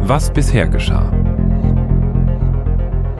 Was 0.00 0.32
bisher 0.32 0.66
geschah. 0.68 1.12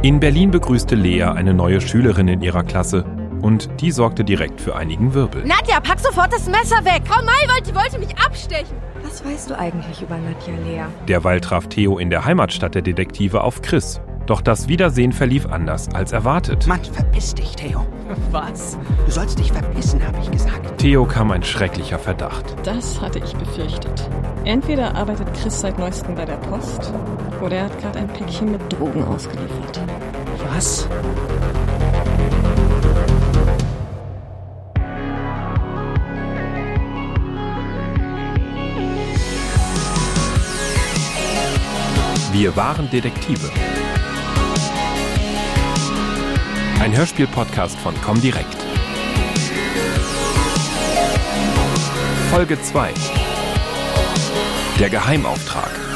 In 0.02 0.21
Berlin 0.21 0.50
begrüßte 0.50 0.94
Lea 0.94 1.25
eine 1.25 1.52
neue 1.52 1.80
Schülerin 1.80 2.29
in 2.29 2.40
ihrer 2.40 2.62
Klasse 2.62 3.04
und 3.42 3.68
die 3.80 3.90
sorgte 3.90 4.24
direkt 4.24 4.60
für 4.60 4.76
einigen 4.76 5.12
Wirbel. 5.12 5.44
Nadja, 5.44 5.80
pack 5.80 6.00
sofort 6.00 6.32
das 6.32 6.46
Messer 6.46 6.84
weg! 6.84 7.02
Frau 7.04 7.20
Maywald, 7.20 7.66
die 7.66 7.74
wollte 7.74 7.98
mich 7.98 8.16
abstechen. 8.18 8.76
Was 9.02 9.24
weißt 9.24 9.50
du 9.50 9.58
eigentlich 9.58 10.01
über 10.03 10.17
Nadja, 10.17 10.54
Lea? 10.65 10.85
Derweil 11.06 11.40
traf 11.40 11.66
Theo 11.66 11.98
in 11.98 12.10
der 12.10 12.24
Heimatstadt 12.24 12.74
der 12.74 12.82
Detektive 12.82 13.42
auf 13.42 13.62
Chris. 13.62 14.00
Doch 14.26 14.40
das 14.40 14.69
Wiedersehen 14.69 15.12
verlief 15.12 15.46
anders 15.46 15.88
als 15.94 16.12
erwartet. 16.12 16.66
Mann, 16.66 16.84
verpiss 16.84 17.34
dich, 17.34 17.56
Theo. 17.56 17.87
Was? 18.30 18.78
Du 19.06 19.10
sollst 19.10 19.38
dich 19.38 19.50
verpissen, 19.52 20.06
habe 20.06 20.19
ich 20.23 20.30
gesagt. 20.30 20.78
Theo 20.78 21.06
kam 21.06 21.30
ein 21.30 21.42
schrecklicher 21.42 21.98
Verdacht. 21.98 22.45
Das 22.62 23.00
hatte 23.00 23.20
ich 23.20 23.34
befürchtet. 23.34 24.09
Entweder 24.48 24.95
arbeitet 24.95 25.28
Chris 25.34 25.60
seit 25.60 25.78
neuestem 25.78 26.15
bei 26.15 26.25
der 26.25 26.37
Post 26.37 26.91
oder 27.43 27.57
er 27.57 27.65
hat 27.65 27.79
gerade 27.83 27.98
ein 27.98 28.09
Päckchen 28.09 28.51
mit 28.51 28.73
Drogen 28.73 29.05
ausgeliefert. 29.05 29.79
Was? 30.51 30.88
Wir 42.33 42.57
waren 42.57 42.88
Detektive. 42.88 43.51
Ein 46.80 46.96
Hörspiel-Podcast 46.96 47.77
von 47.80 47.95
Comdirect. 48.01 48.57
Folge 52.30 52.59
2. 52.62 52.95
Der 54.78 54.91
Geheimauftrag. 54.91 55.88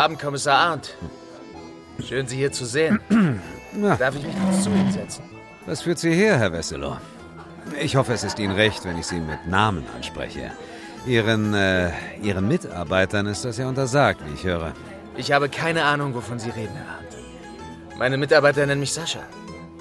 Abend, 0.00 0.18
Kommissar 0.18 0.56
Arndt. 0.56 0.94
Schön, 2.08 2.26
Sie 2.26 2.36
hier 2.36 2.50
zu 2.50 2.64
sehen. 2.64 3.00
Na. 3.74 3.96
Darf 3.96 4.16
ich 4.16 4.24
mich 4.24 4.34
kurz 4.34 4.64
zu 4.64 4.70
Ihnen 4.70 4.90
setzen? 4.90 5.22
Was 5.66 5.82
führt 5.82 5.98
Sie 5.98 6.14
her, 6.14 6.38
Herr 6.38 6.54
Wesselow? 6.54 6.96
Ich 7.78 7.96
hoffe, 7.96 8.14
es 8.14 8.24
ist 8.24 8.38
Ihnen 8.38 8.54
recht, 8.54 8.82
wenn 8.86 8.96
ich 8.96 9.06
Sie 9.06 9.20
mit 9.20 9.46
Namen 9.46 9.84
anspreche. 9.94 10.52
Ihren, 11.04 11.52
äh, 11.52 11.90
Ihren 12.22 12.48
Mitarbeitern 12.48 13.26
ist 13.26 13.44
das 13.44 13.58
ja 13.58 13.68
untersagt, 13.68 14.22
wie 14.26 14.32
ich 14.32 14.44
höre. 14.44 14.72
Ich 15.18 15.32
habe 15.32 15.50
keine 15.50 15.84
Ahnung, 15.84 16.14
wovon 16.14 16.38
Sie 16.38 16.48
reden, 16.48 16.72
Herr 16.76 16.94
Arndt. 16.96 17.98
Meine 17.98 18.16
Mitarbeiter 18.16 18.64
nennen 18.64 18.80
mich 18.80 18.94
Sascha. 18.94 19.20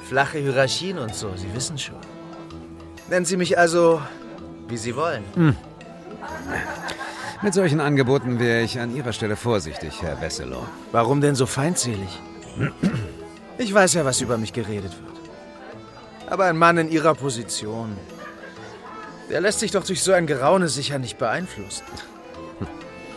Flache 0.10 0.40
Hierarchien 0.40 1.00
und 1.00 1.16
so, 1.16 1.32
Sie 1.38 1.54
wissen 1.56 1.78
schon. 1.78 1.96
Nennen 3.10 3.26
Sie 3.26 3.38
mich 3.38 3.58
also, 3.58 4.02
wie 4.68 4.76
Sie 4.76 4.98
wollen. 4.98 5.24
Mit 7.42 7.54
solchen 7.54 7.80
Angeboten 7.80 8.38
wäre 8.38 8.64
ich 8.64 8.80
an 8.80 8.94
Ihrer 8.94 9.14
Stelle 9.14 9.38
vorsichtig, 9.38 10.02
Herr 10.02 10.20
Wesselow. 10.20 10.68
Warum 10.92 11.22
denn 11.22 11.36
so 11.36 11.46
feindselig? 11.46 12.10
Ich 13.58 13.74
weiß 13.74 13.94
ja, 13.94 14.04
was 14.04 14.20
über 14.20 14.38
mich 14.38 14.52
geredet 14.52 14.92
wird. 14.92 16.30
Aber 16.30 16.46
ein 16.46 16.58
Mann 16.58 16.78
in 16.78 16.92
Ihrer 16.92 17.16
Position, 17.16 17.98
der 19.30 19.40
lässt 19.40 19.60
sich 19.60 19.72
doch 19.72 19.86
durch 19.86 20.04
so 20.04 20.12
ein 20.12 20.28
Geraune 20.28 20.68
sicher 20.68 21.00
nicht 21.00 21.18
beeinflussen. 21.18 21.86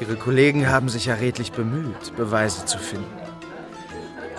Ihre 0.00 0.14
Kollegen 0.14 0.68
haben 0.68 0.88
sich 0.88 1.06
ja 1.06 1.14
redlich 1.14 1.50
bemüht, 1.50 2.14
Beweise 2.16 2.64
zu 2.64 2.78
finden. 2.78 3.06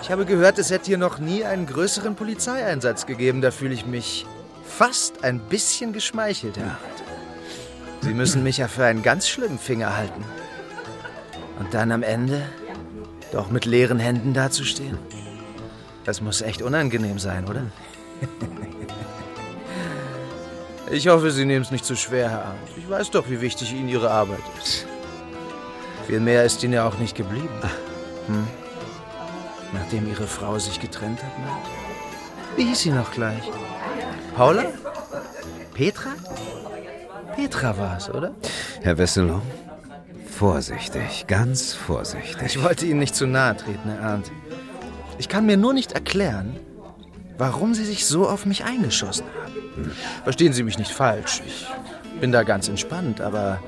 Ich 0.00 0.10
habe 0.10 0.24
gehört, 0.24 0.58
es 0.58 0.70
hätte 0.70 0.86
hier 0.86 0.98
noch 0.98 1.18
nie 1.18 1.44
einen 1.44 1.66
größeren 1.66 2.14
Polizeieinsatz 2.14 3.04
gegeben. 3.04 3.42
Da 3.42 3.50
fühle 3.50 3.74
ich 3.74 3.84
mich 3.84 4.24
fast 4.66 5.24
ein 5.24 5.40
bisschen 5.40 5.92
geschmeichelt, 5.92 6.56
Herr 6.56 6.64
Arndt. 6.64 7.03
Sie 8.04 8.12
müssen 8.12 8.42
mich 8.42 8.58
ja 8.58 8.68
für 8.68 8.84
einen 8.84 9.02
ganz 9.02 9.26
schlimmen 9.26 9.58
Finger 9.58 9.96
halten. 9.96 10.22
Und 11.58 11.72
dann 11.72 11.90
am 11.90 12.02
Ende 12.02 12.42
doch 13.32 13.50
mit 13.50 13.64
leeren 13.64 13.98
Händen 13.98 14.34
dazustehen. 14.34 14.98
Das 16.04 16.20
muss 16.20 16.42
echt 16.42 16.60
unangenehm 16.60 17.18
sein, 17.18 17.46
oder? 17.48 17.62
Ich 20.90 21.08
hoffe, 21.08 21.30
Sie 21.30 21.46
nehmen 21.46 21.64
es 21.64 21.70
nicht 21.70 21.86
zu 21.86 21.96
schwer, 21.96 22.30
Herr 22.30 22.44
Arndt. 22.44 22.60
Ich 22.76 22.88
weiß 22.88 23.10
doch, 23.10 23.28
wie 23.30 23.40
wichtig 23.40 23.72
Ihnen 23.72 23.88
Ihre 23.88 24.10
Arbeit 24.10 24.42
ist. 24.62 24.86
Viel 26.06 26.20
mehr 26.20 26.44
ist 26.44 26.62
Ihnen 26.62 26.74
ja 26.74 26.86
auch 26.86 26.98
nicht 26.98 27.16
geblieben. 27.16 27.48
Hm? 28.26 28.46
Nachdem 29.72 30.06
Ihre 30.08 30.26
Frau 30.26 30.58
sich 30.58 30.78
getrennt 30.78 31.22
hat, 31.22 31.38
Mensch. 31.38 31.68
Wie 32.56 32.64
hieß 32.64 32.80
sie 32.80 32.90
noch 32.90 33.10
gleich? 33.10 33.42
Paula? 34.36 34.66
Petra? 35.72 36.10
Petra 37.34 37.76
war 37.76 37.96
es, 37.96 38.08
oder? 38.10 38.34
Herr 38.82 38.98
Wesselow, 38.98 39.42
vorsichtig, 40.26 41.26
ganz 41.26 41.74
vorsichtig. 41.74 42.56
Ich 42.56 42.62
wollte 42.62 42.86
Ihnen 42.86 43.00
nicht 43.00 43.14
zu 43.14 43.26
nahe 43.26 43.56
treten, 43.56 43.90
Herr 43.90 44.02
Arndt. 44.02 44.30
Ich 45.18 45.28
kann 45.28 45.46
mir 45.46 45.56
nur 45.56 45.74
nicht 45.74 45.92
erklären, 45.92 46.56
warum 47.38 47.74
Sie 47.74 47.84
sich 47.84 48.06
so 48.06 48.28
auf 48.28 48.46
mich 48.46 48.64
eingeschossen 48.64 49.26
haben. 49.26 49.90
Verstehen 50.22 50.52
Sie 50.52 50.62
mich 50.62 50.78
nicht 50.78 50.92
falsch. 50.92 51.42
Ich 51.46 51.66
bin 52.20 52.32
da 52.32 52.42
ganz 52.42 52.68
entspannt, 52.68 53.20
aber 53.20 53.60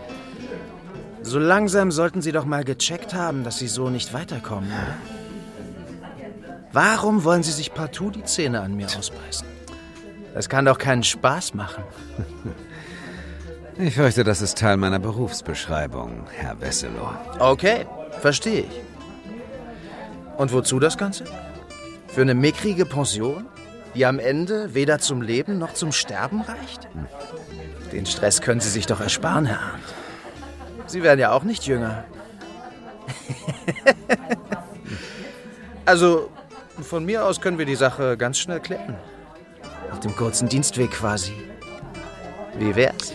so 1.22 1.38
langsam 1.38 1.91
sollten 1.91 2.22
Sie 2.22 2.33
doch 2.33 2.44
mal 2.44 2.65
gecheckt 2.65 3.15
haben, 3.15 3.43
dass 3.43 3.59
Sie 3.59 3.69
so 3.69 3.91
nicht 3.91 4.12
weiterkommen, 4.12 4.71
oder? 4.71 4.97
Warum 6.72 7.25
wollen 7.25 7.43
Sie 7.43 7.53
sich 7.53 7.72
partout 7.72 8.10
die 8.10 8.25
Zähne 8.25 8.60
an 8.60 8.77
mir 8.77 8.87
ausbeißen? 8.87 9.47
Das 10.34 10.48
kann 10.48 10.66
doch 10.66 10.78
keinen 10.78 11.03
Spaß 11.03 11.54
machen. 11.54 11.83
Ich 13.78 13.94
fürchte, 13.94 14.25
das 14.25 14.41
ist 14.41 14.56
Teil 14.56 14.78
meiner 14.78 14.98
Berufsbeschreibung, 14.98 16.26
Herr 16.34 16.59
Wesselow. 16.62 17.10
Okay, 17.38 17.84
verstehe 18.20 18.60
ich. 18.60 18.81
Und 20.38 20.50
wozu 20.53 20.81
das 20.81 20.97
Ganze? 20.97 21.25
Für 22.09 22.22
eine 22.22 22.34
mickrige 22.34 22.86
Pension, 22.86 23.47
die 23.94 24.06
am 24.06 24.19
Ende 24.19 24.72
weder 24.72 24.98
zum 24.98 25.20
Leben 25.20 25.59
noch 25.59 25.75
zum 25.75 25.92
Sterben 25.92 26.41
reicht? 26.41 26.88
Den 27.92 28.06
Stress 28.06 28.41
können 28.41 28.60
Sie 28.60 28.70
sich 28.70 28.86
doch 28.86 29.00
ersparen, 29.00 29.44
Herr 29.44 29.60
Arndt. 29.60 29.94
Sie 30.86 31.03
werden 31.03 31.20
ja 31.20 31.32
auch 31.32 31.42
nicht 31.42 31.66
jünger. 31.66 32.04
also, 35.84 36.31
von 36.81 37.04
mir 37.04 37.26
aus 37.26 37.42
können 37.42 37.59
wir 37.59 37.66
die 37.66 37.76
Sache 37.76 38.16
ganz 38.16 38.38
schnell 38.38 38.60
klären. 38.60 38.97
Auf 39.92 40.00
dem 40.00 40.16
kurzen 40.16 40.48
Dienstweg 40.48 40.92
quasi. 40.92 41.34
Wie 42.59 42.75
wär's? 42.75 43.12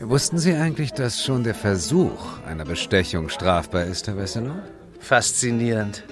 Wussten 0.00 0.38
Sie 0.38 0.54
eigentlich, 0.54 0.92
dass 0.92 1.22
schon 1.24 1.42
der 1.42 1.56
Versuch 1.56 2.38
einer 2.46 2.64
Bestechung 2.64 3.28
strafbar 3.28 3.82
ist, 3.84 4.06
Herr 4.06 4.16
Wesselow? 4.16 4.54
Faszinierend. 5.00 6.04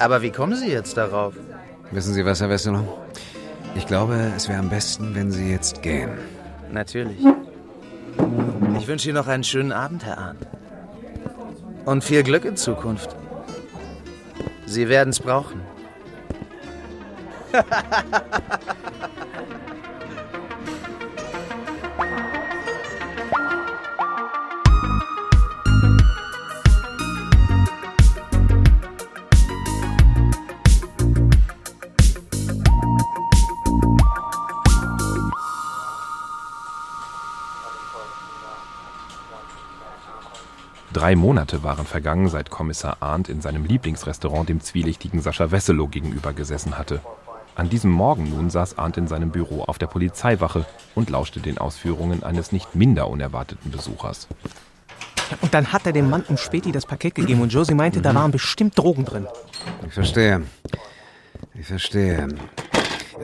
Aber 0.00 0.20
wie 0.22 0.30
kommen 0.30 0.56
Sie 0.56 0.66
jetzt 0.66 0.96
darauf? 0.96 1.34
Wissen 1.92 2.12
Sie 2.12 2.24
was, 2.24 2.40
Herr 2.40 2.50
Wesselow? 2.50 2.98
Ich 3.76 3.86
glaube, 3.86 4.32
es 4.36 4.48
wäre 4.48 4.58
am 4.58 4.68
besten, 4.68 5.14
wenn 5.14 5.30
Sie 5.30 5.48
jetzt 5.48 5.80
gehen. 5.80 6.10
Natürlich. 6.72 7.24
Ich 8.78 8.88
wünsche 8.88 9.08
Ihnen 9.08 9.16
noch 9.18 9.28
einen 9.28 9.44
schönen 9.44 9.70
Abend, 9.70 10.04
Herr 10.04 10.18
Arndt. 10.18 10.48
Und 11.84 12.02
viel 12.02 12.24
Glück 12.24 12.44
in 12.44 12.56
Zukunft. 12.56 13.14
Sie 14.66 14.88
werden 14.88 15.10
es 15.10 15.20
brauchen. 15.20 15.60
Drei 41.10 41.16
Monate 41.16 41.64
waren 41.64 41.86
vergangen, 41.86 42.28
seit 42.28 42.50
Kommissar 42.50 42.98
Arndt 43.00 43.28
in 43.28 43.40
seinem 43.40 43.64
Lieblingsrestaurant 43.64 44.48
dem 44.48 44.60
zwielichtigen 44.60 45.20
Sascha 45.20 45.50
Wesselow 45.50 45.88
gegenüber 45.88 46.32
gesessen 46.32 46.78
hatte. 46.78 47.00
An 47.56 47.68
diesem 47.68 47.90
Morgen 47.90 48.30
nun 48.30 48.48
saß 48.48 48.78
Arndt 48.78 48.96
in 48.96 49.08
seinem 49.08 49.30
Büro 49.30 49.64
auf 49.64 49.76
der 49.76 49.88
Polizeiwache 49.88 50.66
und 50.94 51.10
lauschte 51.10 51.40
den 51.40 51.58
Ausführungen 51.58 52.22
eines 52.22 52.52
nicht 52.52 52.76
minder 52.76 53.08
unerwarteten 53.08 53.72
Besuchers. 53.72 54.28
Und 55.40 55.52
dann 55.52 55.72
hat 55.72 55.84
er 55.84 55.92
dem 55.92 56.08
Mann 56.08 56.22
um 56.28 56.36
Späti 56.36 56.70
das 56.70 56.86
Paket 56.86 57.16
gegeben 57.16 57.40
und 57.40 57.52
Josie 57.52 57.74
meinte, 57.74 58.00
da 58.00 58.14
waren 58.14 58.30
bestimmt 58.30 58.78
Drogen 58.78 59.04
drin. 59.04 59.26
Ich 59.88 59.94
verstehe. 59.94 60.42
Ich 61.54 61.66
verstehe. 61.66 62.28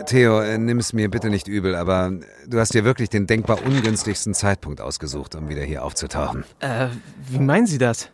Theo, 0.05 0.41
äh, 0.41 0.59
nimm's 0.59 0.93
mir 0.93 1.11
bitte 1.11 1.31
nicht 1.31 1.49
übel, 1.49 1.75
aber 1.75 2.13
du 2.47 2.59
hast 2.59 2.75
dir 2.75 2.85
wirklich 2.85 3.09
den 3.09 3.27
denkbar 3.27 3.65
ungünstigsten 3.65 4.35
Zeitpunkt 4.35 4.81
ausgesucht, 4.81 5.35
um 5.35 5.49
wieder 5.49 5.63
hier 5.63 5.85
aufzutauchen. 5.85 6.45
Äh, 6.61 6.89
wie 7.29 7.39
meinen 7.39 7.67
Sie 7.67 7.79
das? 7.79 8.11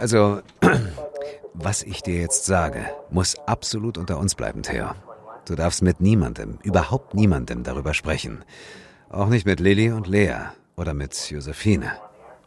Also, 0.00 0.40
was 1.54 1.82
ich 1.82 2.02
dir 2.02 2.20
jetzt 2.20 2.44
sage, 2.44 2.86
muss 3.10 3.36
absolut 3.46 3.98
unter 3.98 4.18
uns 4.18 4.34
bleiben, 4.34 4.62
Theo. 4.62 4.90
Du 5.44 5.54
darfst 5.54 5.82
mit 5.82 6.00
niemandem, 6.00 6.58
überhaupt 6.62 7.14
niemandem 7.14 7.62
darüber 7.62 7.94
sprechen. 7.94 8.44
Auch 9.10 9.28
nicht 9.28 9.46
mit 9.46 9.60
Lilly 9.60 9.90
und 9.92 10.06
Lea 10.06 10.36
oder 10.76 10.94
mit 10.94 11.30
Josephine. 11.30 11.92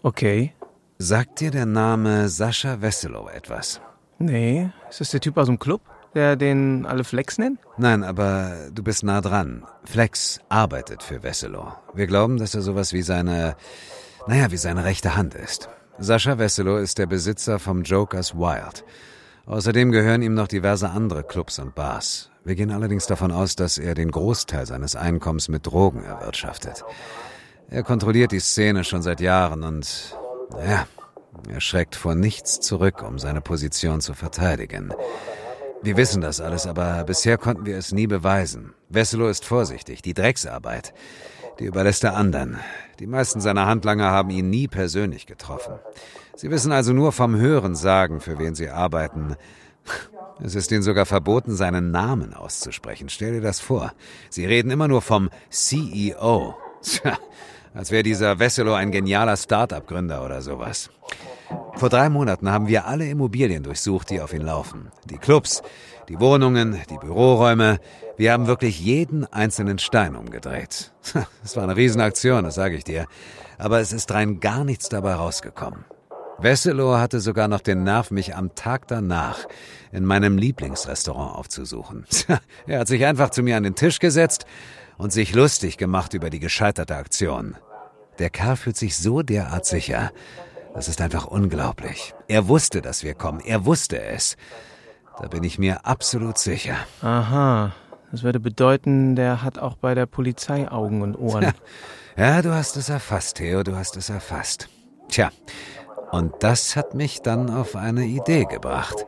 Okay. 0.04 0.54
Sagt 0.98 1.42
dir 1.42 1.52
der 1.52 1.66
Name 1.66 2.30
Sascha 2.30 2.82
Wesselow 2.82 3.30
etwas? 3.30 3.82
Nee, 4.18 4.70
ist 4.90 5.02
das 5.02 5.12
der 5.12 5.20
Typ 5.20 5.38
aus 5.38 5.48
dem 5.48 5.60
Club, 5.60 5.82
der 6.16 6.36
den 6.36 6.86
alle 6.86 7.04
Flex 7.04 7.38
nennen? 7.38 7.60
Nein, 7.78 8.04
aber 8.04 8.70
du 8.74 8.84
bist 8.84 9.04
nah 9.04 9.22
dran. 9.22 9.64
Flex 9.84 10.40
arbeitet 10.50 11.04
für 11.04 11.24
Wesselow. 11.24 11.74
Wir 11.94 12.08
glauben, 12.08 12.38
dass 12.38 12.56
er 12.56 12.62
sowas 12.62 12.94
wie 12.94 13.02
seine, 13.02 13.56
naja, 14.28 14.52
wie 14.52 14.58
seine 14.58 14.86
rechte 14.86 15.16
Hand 15.16 15.36
ist. 15.36 15.70
Sascha 16.00 16.38
Wesselow 16.38 16.78
ist 16.78 16.98
der 16.98 17.06
Besitzer 17.06 17.60
vom 17.60 17.84
Jokers 17.84 18.36
Wild. 18.36 18.84
Außerdem 19.46 19.92
gehören 19.92 20.24
ihm 20.24 20.34
noch 20.34 20.48
diverse 20.48 20.90
andere 20.90 21.24
Clubs 21.24 21.60
und 21.60 21.76
Bars. 21.76 22.32
Wir 22.44 22.56
gehen 22.56 22.72
allerdings 22.72 23.06
davon 23.06 23.32
aus, 23.32 23.56
dass 23.56 23.78
er 23.78 23.94
den 23.94 24.12
Großteil 24.12 24.66
seines 24.66 24.96
Einkommens 24.96 25.50
mit 25.50 25.68
Drogen 25.68 26.04
erwirtschaftet. 26.04 26.84
Er 27.70 27.84
kontrolliert 27.84 28.32
die 28.32 28.40
Szene 28.40 28.84
schon 28.84 29.02
seit 29.02 29.22
Jahren 29.22 29.64
und, 29.64 30.16
ja, 30.66 30.88
er 31.50 31.62
schreckt 31.62 31.96
vor 31.96 32.16
nichts 32.16 32.60
zurück, 32.60 33.04
um 33.04 33.20
seine 33.20 33.42
Position 33.42 34.02
zu 34.02 34.14
verteidigen. 34.14 34.94
Wir 35.86 35.98
wissen 35.98 36.20
das 36.20 36.42
alles, 36.42 36.66
aber 36.66 37.04
bisher 37.04 37.38
konnten 37.38 37.68
wir 37.68 37.78
es 37.78 37.92
nie 37.92 38.08
beweisen. 38.08 38.74
Wesselow 38.90 39.30
ist 39.30 39.46
vorsichtig. 39.46 40.02
Die 40.02 40.16
Drecksarbeit, 40.16 40.96
die 41.60 41.66
überlässt 41.66 42.04
er 42.04 42.16
anderen. 42.16 42.58
Die 43.00 43.06
meisten 43.06 43.40
seiner 43.40 43.68
Handlanger 43.68 44.10
haben 44.10 44.32
ihn 44.32 44.50
nie 44.50 44.68
persönlich 44.68 45.28
getroffen. 45.28 45.76
Sie 46.36 46.50
wissen 46.50 46.72
also 46.72 46.92
nur 46.92 47.12
vom 47.12 47.36
Hören 47.36 47.76
sagen, 47.76 48.20
für 48.20 48.40
wen 48.40 48.56
sie 48.56 48.72
arbeiten. 48.72 49.36
Es 50.44 50.56
ist 50.56 50.72
ihnen 50.72 50.82
sogar 50.82 51.06
verboten, 51.06 51.56
seinen 51.56 51.92
Namen 51.92 52.34
auszusprechen. 52.34 53.08
Stell 53.10 53.34
dir 53.34 53.42
das 53.42 53.60
vor. 53.60 53.94
Sie 54.32 54.48
reden 54.48 54.72
immer 54.72 54.88
nur 54.88 55.04
vom 55.04 55.30
CEO. 55.52 56.56
Tja, 56.82 57.16
als 57.76 57.92
wäre 57.92 58.02
dieser 58.02 58.40
Wesselow 58.40 58.74
ein 58.74 58.90
genialer 58.90 59.38
Start-up-Gründer 59.38 60.26
oder 60.26 60.42
sowas. 60.42 60.90
Vor 61.76 61.90
drei 61.90 62.10
Monaten 62.10 62.50
haben 62.50 62.68
wir 62.68 62.86
alle 62.86 63.08
Immobilien 63.08 63.64
durchsucht, 63.64 64.10
die 64.10 64.22
auf 64.22 64.34
ihn 64.34 64.42
laufen. 64.42 64.92
Die 65.06 65.18
Clubs, 65.18 65.62
die 66.08 66.20
Wohnungen, 66.20 66.80
die 66.90 66.98
Büroräume. 66.98 67.80
Wir 68.18 68.32
haben 68.32 68.48
wirklich 68.48 68.80
jeden 68.80 69.26
einzelnen 69.26 69.80
Stein 69.80 70.16
umgedreht. 70.16 70.94
Es 71.44 71.56
war 71.56 71.64
eine 71.64 71.76
Riesenaktion, 71.76 72.44
das 72.44 72.56
sage 72.56 72.76
ich 72.76 72.84
dir. 72.84 73.08
Aber 73.58 73.80
es 73.80 73.94
ist 73.94 74.12
rein 74.12 74.40
gar 74.40 74.64
nichts 74.64 74.90
dabei 74.90 75.16
rausgekommen. 75.16 75.86
Wesselow 76.38 76.98
hatte 76.98 77.20
sogar 77.20 77.48
noch 77.48 77.62
den 77.62 77.84
Nerv, 77.84 78.12
mich 78.12 78.36
am 78.36 78.56
Tag 78.56 78.88
danach 78.88 79.46
in 79.92 80.04
meinem 80.04 80.38
Lieblingsrestaurant 80.38 81.36
aufzusuchen. 81.36 82.06
er 82.68 82.80
hat 82.80 82.88
sich 82.88 83.06
einfach 83.06 83.30
zu 83.30 83.42
mir 83.42 83.56
an 83.56 83.64
den 83.64 83.76
Tisch 83.76 84.00
gesetzt 84.00 84.46
und 84.98 85.14
sich 85.14 85.34
lustig 85.34 85.78
gemacht 85.78 86.14
über 86.14 86.30
die 86.30 86.40
gescheiterte 86.40 86.96
Aktion. 86.96 87.56
Der 88.20 88.30
Kerl 88.30 88.56
fühlt 88.56 88.78
sich 88.78 88.98
so 88.98 89.22
derart 89.22 89.66
sicher. 89.66 90.12
Das 90.76 90.90
ist 90.90 91.02
einfach 91.02 91.26
unglaublich. 91.26 92.14
Er 92.28 92.50
wusste, 92.50 92.82
dass 92.82 93.04
wir 93.04 93.14
kommen. 93.14 93.40
Er 93.40 93.66
wusste 93.66 94.02
es. 94.02 94.36
Da 95.20 95.28
bin 95.30 95.44
ich 95.44 95.58
mir 95.58 95.86
absolut 95.86 96.38
sicher. 96.38 96.76
Aha. 97.02 97.74
Das 98.12 98.24
würde 98.24 98.42
bedeuten, 98.42 99.16
der 99.16 99.42
hat 99.42 99.58
auch 99.58 99.78
bei 99.78 99.96
der 99.96 100.06
Polizei 100.06 100.70
Augen 100.70 101.02
und 101.02 101.16
Ohren. 101.16 101.54
Ja, 102.18 102.42
du 102.42 102.54
hast 102.54 102.78
es 102.78 102.88
erfasst, 102.88 103.36
Theo, 103.36 103.64
du 103.64 103.76
hast 103.76 103.98
es 103.98 104.10
erfasst. 104.10 104.70
Tja, 105.10 105.32
und 106.12 106.32
das 106.40 106.78
hat 106.78 106.94
mich 106.94 107.22
dann 107.22 107.50
auf 107.50 107.76
eine 107.76 108.06
Idee 108.06 108.46
gebracht. 108.46 109.06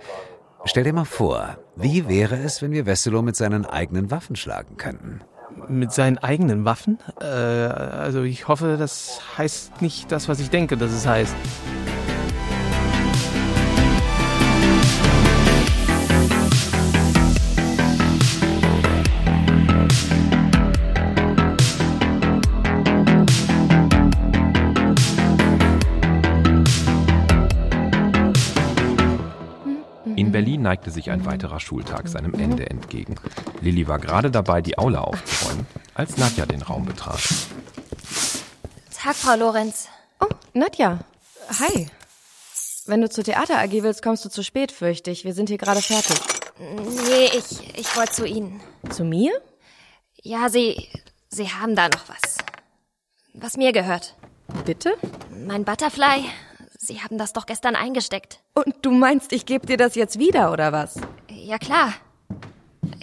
Stell 0.65 0.83
dir 0.83 0.91
mal 0.91 1.05
vor, 1.05 1.57
wie 1.77 2.09
wäre 2.09 2.35
es, 2.35 2.61
wenn 2.61 2.73
wir 2.73 2.85
Wesselow 2.85 3.21
mit 3.21 3.37
seinen 3.37 3.65
eigenen 3.65 4.11
Waffen 4.11 4.35
schlagen 4.35 4.75
könnten? 4.75 5.21
Mit 5.67 5.91
seinen 5.91 6.17
eigenen 6.17 6.65
Waffen? 6.65 6.99
Äh, 7.19 7.25
also 7.25 8.23
ich 8.23 8.47
hoffe, 8.47 8.77
das 8.77 9.21
heißt 9.37 9.81
nicht 9.81 10.11
das, 10.11 10.29
was 10.29 10.39
ich 10.39 10.49
denke, 10.49 10.77
dass 10.77 10.91
es 10.91 11.05
heißt. 11.05 11.35
Neigte 30.67 30.91
sich 30.91 31.11
ein 31.11 31.25
weiterer 31.25 31.61
Schultag 31.61 32.09
seinem 32.09 32.33
Ende 32.33 32.69
entgegen. 32.69 33.15
Lilly 33.61 33.87
war 33.87 33.99
gerade 33.99 34.29
dabei, 34.29 34.61
die 34.61 34.77
Aula 34.77 34.99
aufzuräumen, 34.99 35.65
als 35.93 36.17
Nadja 36.17 36.45
den 36.45 36.61
Raum 36.61 36.83
betrat. 36.83 37.21
Tag, 38.93 39.15
Frau 39.15 39.35
Lorenz. 39.37 39.87
Oh, 40.19 40.27
Nadja. 40.53 40.99
Hi. 41.61 41.87
Wenn 42.85 42.99
du 42.99 43.09
zur 43.09 43.23
Theater 43.23 43.59
AG 43.59 43.71
willst, 43.71 44.03
kommst 44.03 44.25
du 44.25 44.29
zu 44.29 44.43
spät, 44.43 44.73
fürchte 44.73 45.09
ich. 45.09 45.23
Wir 45.23 45.33
sind 45.33 45.47
hier 45.47 45.57
gerade 45.57 45.81
fertig. 45.81 46.19
Nee, 46.59 47.29
ich, 47.37 47.77
ich 47.77 47.95
wollte 47.95 48.11
zu 48.11 48.25
Ihnen. 48.25 48.59
Zu 48.89 49.05
mir? 49.05 49.31
Ja, 50.21 50.49
Sie, 50.49 50.89
Sie 51.29 51.49
haben 51.49 51.77
da 51.77 51.87
noch 51.87 52.09
was. 52.09 52.37
Was 53.33 53.55
mir 53.55 53.71
gehört. 53.71 54.15
Bitte? 54.65 54.95
Mein 55.45 55.63
Butterfly. 55.63 56.25
Sie 56.77 57.01
haben 57.01 57.17
das 57.17 57.33
doch 57.33 57.45
gestern 57.45 57.75
eingesteckt. 57.75 58.39
Und 58.53 58.75
du 58.83 58.91
meinst, 58.91 59.33
ich 59.33 59.45
gebe 59.45 59.65
dir 59.65 59.77
das 59.77 59.95
jetzt 59.95 60.19
wieder, 60.19 60.51
oder 60.51 60.71
was? 60.71 60.95
Ja, 61.29 61.57
klar. 61.57 61.93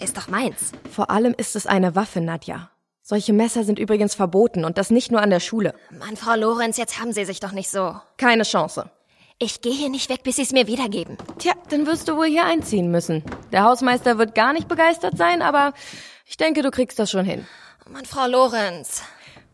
Ist 0.01 0.17
doch 0.17 0.27
meins. 0.27 0.71
Vor 0.91 1.09
allem 1.09 1.33
ist 1.37 1.55
es 1.55 1.67
eine 1.67 1.95
Waffe, 1.95 2.21
Nadja. 2.21 2.69
Solche 3.01 3.33
Messer 3.33 3.63
sind 3.63 3.77
übrigens 3.77 4.15
verboten 4.15 4.65
und 4.65 4.77
das 4.77 4.89
nicht 4.89 5.11
nur 5.11 5.21
an 5.21 5.29
der 5.29 5.39
Schule. 5.39 5.75
Mann, 5.91 6.15
Frau 6.15 6.35
Lorenz, 6.35 6.77
jetzt 6.77 6.99
haben 6.99 7.13
Sie 7.13 7.25
sich 7.25 7.39
doch 7.39 7.51
nicht 7.51 7.69
so. 7.69 7.95
Keine 8.17 8.43
Chance. 8.43 8.89
Ich 9.37 9.61
gehe 9.61 9.73
hier 9.73 9.89
nicht 9.89 10.09
weg, 10.09 10.23
bis 10.23 10.37
Sie 10.37 10.41
es 10.41 10.53
mir 10.53 10.65
wiedergeben. 10.67 11.17
Tja, 11.37 11.53
dann 11.69 11.85
wirst 11.85 12.07
du 12.07 12.15
wohl 12.15 12.27
hier 12.27 12.45
einziehen 12.45 12.89
müssen. 12.89 13.23
Der 13.51 13.63
Hausmeister 13.63 14.17
wird 14.17 14.33
gar 14.33 14.53
nicht 14.53 14.67
begeistert 14.67 15.17
sein, 15.17 15.41
aber 15.41 15.73
ich 16.25 16.37
denke, 16.37 16.61
du 16.61 16.71
kriegst 16.71 16.97
das 16.97 17.11
schon 17.11 17.25
hin. 17.25 17.45
Mann, 17.91 18.05
Frau 18.05 18.27
Lorenz. 18.27 19.03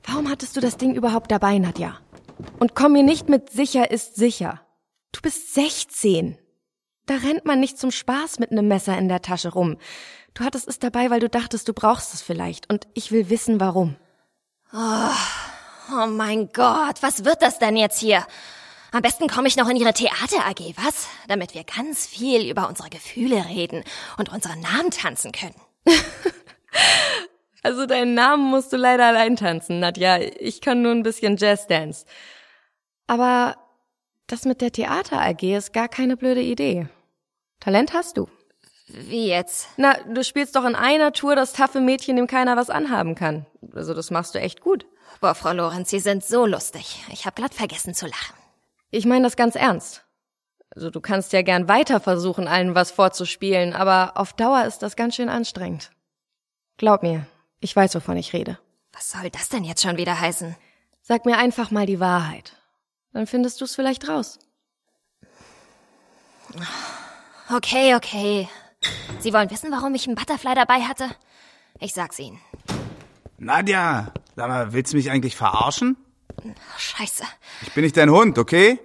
Warum 0.05 0.29
hattest 0.29 0.55
du 0.55 0.61
das 0.61 0.77
Ding 0.77 0.93
überhaupt 0.95 1.31
dabei, 1.31 1.57
Nadja? 1.57 1.97
Und 2.59 2.75
komm 2.75 2.93
mir 2.93 3.03
nicht 3.03 3.29
mit 3.29 3.49
sicher 3.49 3.91
ist 3.91 4.15
sicher. 4.15 4.61
Du 5.11 5.21
bist 5.21 5.53
16. 5.53 6.37
Da 7.05 7.15
rennt 7.15 7.45
man 7.45 7.59
nicht 7.59 7.77
zum 7.77 7.91
Spaß 7.91 8.39
mit 8.39 8.51
einem 8.51 8.67
Messer 8.67 8.97
in 8.97 9.09
der 9.09 9.21
Tasche 9.21 9.49
rum. 9.49 9.77
Du 10.33 10.43
hattest 10.43 10.67
es 10.67 10.79
dabei, 10.79 11.09
weil 11.09 11.19
du 11.19 11.29
dachtest, 11.29 11.67
du 11.67 11.73
brauchst 11.73 12.13
es 12.13 12.21
vielleicht. 12.21 12.69
Und 12.69 12.87
ich 12.93 13.11
will 13.11 13.29
wissen, 13.29 13.59
warum. 13.59 13.95
Oh, 14.73 15.11
oh 15.91 16.07
mein 16.07 16.49
Gott, 16.53 17.01
was 17.01 17.25
wird 17.25 17.41
das 17.41 17.59
denn 17.59 17.75
jetzt 17.75 17.99
hier? 17.99 18.25
Am 18.93 19.01
besten 19.01 19.27
komme 19.27 19.47
ich 19.47 19.57
noch 19.57 19.69
in 19.69 19.77
Ihre 19.77 19.93
Theater 19.93 20.45
AG, 20.45 20.73
was? 20.75 21.07
Damit 21.27 21.53
wir 21.53 21.63
ganz 21.63 22.05
viel 22.05 22.49
über 22.49 22.67
unsere 22.67 22.89
Gefühle 22.89 23.45
reden 23.45 23.83
und 24.17 24.29
unseren 24.29 24.59
Namen 24.59 24.91
tanzen 24.91 25.31
können. 25.31 25.55
Also 27.63 27.85
deinen 27.85 28.13
Namen 28.13 28.49
musst 28.49 28.73
du 28.73 28.77
leider 28.77 29.05
allein 29.05 29.35
tanzen, 29.35 29.79
Nadja. 29.79 30.19
Ich 30.19 30.61
kann 30.61 30.81
nur 30.81 30.91
ein 30.91 31.03
bisschen 31.03 31.37
Jazzdance. 31.37 32.05
Aber 33.07 33.55
das 34.27 34.45
mit 34.45 34.61
der 34.61 34.71
Theater 34.71 35.21
AG 35.21 35.43
ist 35.43 35.73
gar 35.73 35.87
keine 35.87 36.17
blöde 36.17 36.41
Idee. 36.41 36.87
Talent 37.59 37.93
hast 37.93 38.17
du. 38.17 38.27
Wie 38.87 39.27
jetzt? 39.27 39.69
Na, 39.77 39.93
du 40.03 40.23
spielst 40.23 40.55
doch 40.55 40.65
in 40.65 40.75
einer 40.75 41.13
Tour 41.13 41.35
das 41.35 41.53
taffe 41.53 41.79
Mädchen, 41.79 42.15
dem 42.15 42.27
keiner 42.27 42.57
was 42.57 42.69
anhaben 42.69 43.15
kann. 43.15 43.45
Also 43.73 43.93
das 43.93 44.11
machst 44.11 44.35
du 44.35 44.39
echt 44.39 44.61
gut. 44.61 44.85
Boah, 45.21 45.35
Frau 45.35 45.53
Lorenz, 45.53 45.89
Sie 45.89 45.99
sind 45.99 46.23
so 46.23 46.45
lustig. 46.45 47.03
Ich 47.11 47.25
hab 47.25 47.35
glatt 47.35 47.53
vergessen 47.53 47.93
zu 47.93 48.05
lachen. 48.05 48.35
Ich 48.89 49.05
meine 49.05 49.23
das 49.23 49.35
ganz 49.35 49.55
ernst. 49.55 50.03
Also 50.73 50.89
du 50.89 51.01
kannst 51.01 51.33
ja 51.33 51.41
gern 51.41 51.67
weiter 51.67 51.99
versuchen, 51.99 52.47
allen 52.47 52.75
was 52.75 52.91
vorzuspielen, 52.91 53.73
aber 53.73 54.13
auf 54.15 54.33
Dauer 54.33 54.65
ist 54.65 54.79
das 54.79 54.95
ganz 54.95 55.15
schön 55.15 55.29
anstrengend. 55.29 55.91
Glaub 56.77 57.03
mir, 57.03 57.25
ich 57.61 57.75
weiß, 57.75 57.95
wovon 57.95 58.17
ich 58.17 58.33
rede. 58.33 58.59
Was 58.91 59.11
soll 59.11 59.29
das 59.29 59.49
denn 59.49 59.63
jetzt 59.63 59.83
schon 59.83 59.97
wieder 59.97 60.19
heißen? 60.19 60.55
Sag 61.01 61.25
mir 61.25 61.37
einfach 61.37 61.71
mal 61.71 61.85
die 61.85 61.99
Wahrheit. 61.99 62.57
Dann 63.13 63.27
findest 63.27 63.61
du 63.61 63.65
es 63.65 63.75
vielleicht 63.75 64.09
raus. 64.09 64.39
Okay, 67.53 67.95
okay. 67.95 68.49
Sie 69.19 69.31
wollen 69.31 69.49
wissen, 69.51 69.71
warum 69.71 69.93
ich 69.95 70.07
einen 70.07 70.15
Butterfly 70.15 70.55
dabei 70.55 70.81
hatte? 70.81 71.09
Ich 71.79 71.93
sag's 71.93 72.19
Ihnen. 72.19 72.39
Nadja, 73.37 74.11
sag 74.35 74.47
mal, 74.47 74.73
willst 74.73 74.93
du 74.93 74.97
mich 74.97 75.11
eigentlich 75.11 75.35
verarschen? 75.35 75.97
Scheiße. 76.77 77.23
Ich 77.61 77.73
bin 77.73 77.83
nicht 77.83 77.97
dein 77.97 78.09
Hund, 78.09 78.37
okay? 78.37 78.79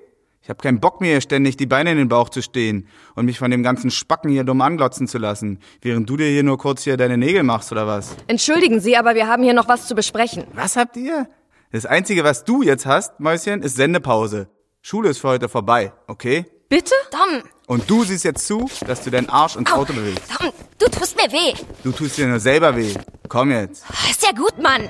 Ich 0.47 0.51
hab 0.51 0.63
keinen 0.63 0.79
Bock 0.79 1.01
mir 1.01 1.09
hier 1.09 1.21
ständig 1.21 1.57
die 1.57 1.67
Beine 1.67 1.91
in 1.91 1.99
den 1.99 2.09
Bauch 2.09 2.29
zu 2.29 2.41
stehen 2.41 2.87
und 3.17 3.25
mich 3.25 3.37
von 3.37 3.51
dem 3.51 3.65
ganzen 3.65 3.91
Spacken 3.91 4.31
hier 4.31 4.45
dumm 4.45 4.61
anglotzen 4.61 5.09
zu 5.09 5.19
lassen, 5.19 5.59
während 5.83 6.09
du 6.09 6.17
dir 6.17 6.29
hier 6.29 6.45
nur 6.45 6.57
kurz 6.57 6.85
hier 6.85 6.97
deine 6.97 7.19
Nägel 7.19 7.43
machst 7.43 7.73
oder 7.73 7.89
was? 7.89 8.15
Entschuldigen 8.29 8.79
Sie, 8.79 8.97
aber 8.97 9.17
wir 9.17 9.27
haben 9.27 9.43
hier 9.43 9.55
noch 9.55 9.67
was 9.67 9.89
zu 9.89 9.97
besprechen. 9.97 10.45
Was 10.55 10.77
habt 10.77 10.97
ihr? 10.97 11.27
Das 11.73 11.85
Einzige, 11.85 12.23
was 12.23 12.45
du 12.45 12.63
jetzt 12.63 12.87
hast, 12.87 13.19
Mäuschen, 13.19 13.61
ist 13.61 13.75
Sendepause. 13.75 14.47
Schule 14.83 15.09
ist 15.09 15.19
für 15.19 15.31
heute 15.31 15.49
vorbei, 15.49 15.93
okay? 16.07 16.47
Bitte? 16.69 16.95
Dom, 17.11 17.43
Und 17.67 17.91
du 17.91 18.05
siehst 18.05 18.23
jetzt 18.23 18.47
zu, 18.47 18.71
dass 18.87 19.03
du 19.03 19.11
deinen 19.11 19.29
Arsch 19.29 19.57
ins 19.57 19.73
Auto 19.73 19.95
bewegst. 19.95 20.31
Dom, 20.41 20.53
du 20.79 20.87
tust 20.87 21.17
mir 21.17 21.29
weh. 21.33 21.55
Du 21.83 21.91
tust 21.91 22.19
dir 22.19 22.29
nur 22.29 22.39
selber 22.39 22.77
weh. 22.77 22.95
Komm 23.29 23.51
jetzt. 23.51 23.85
Ist 24.09 24.23
ja 24.23 24.31
gut, 24.31 24.63
Mann. 24.63 24.83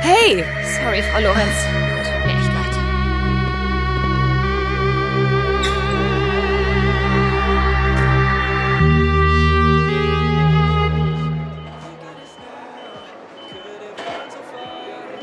Hey! 0.00 0.42
Sorry, 0.82 1.00
Frau 1.12 1.20
Lorenz. 1.20 1.81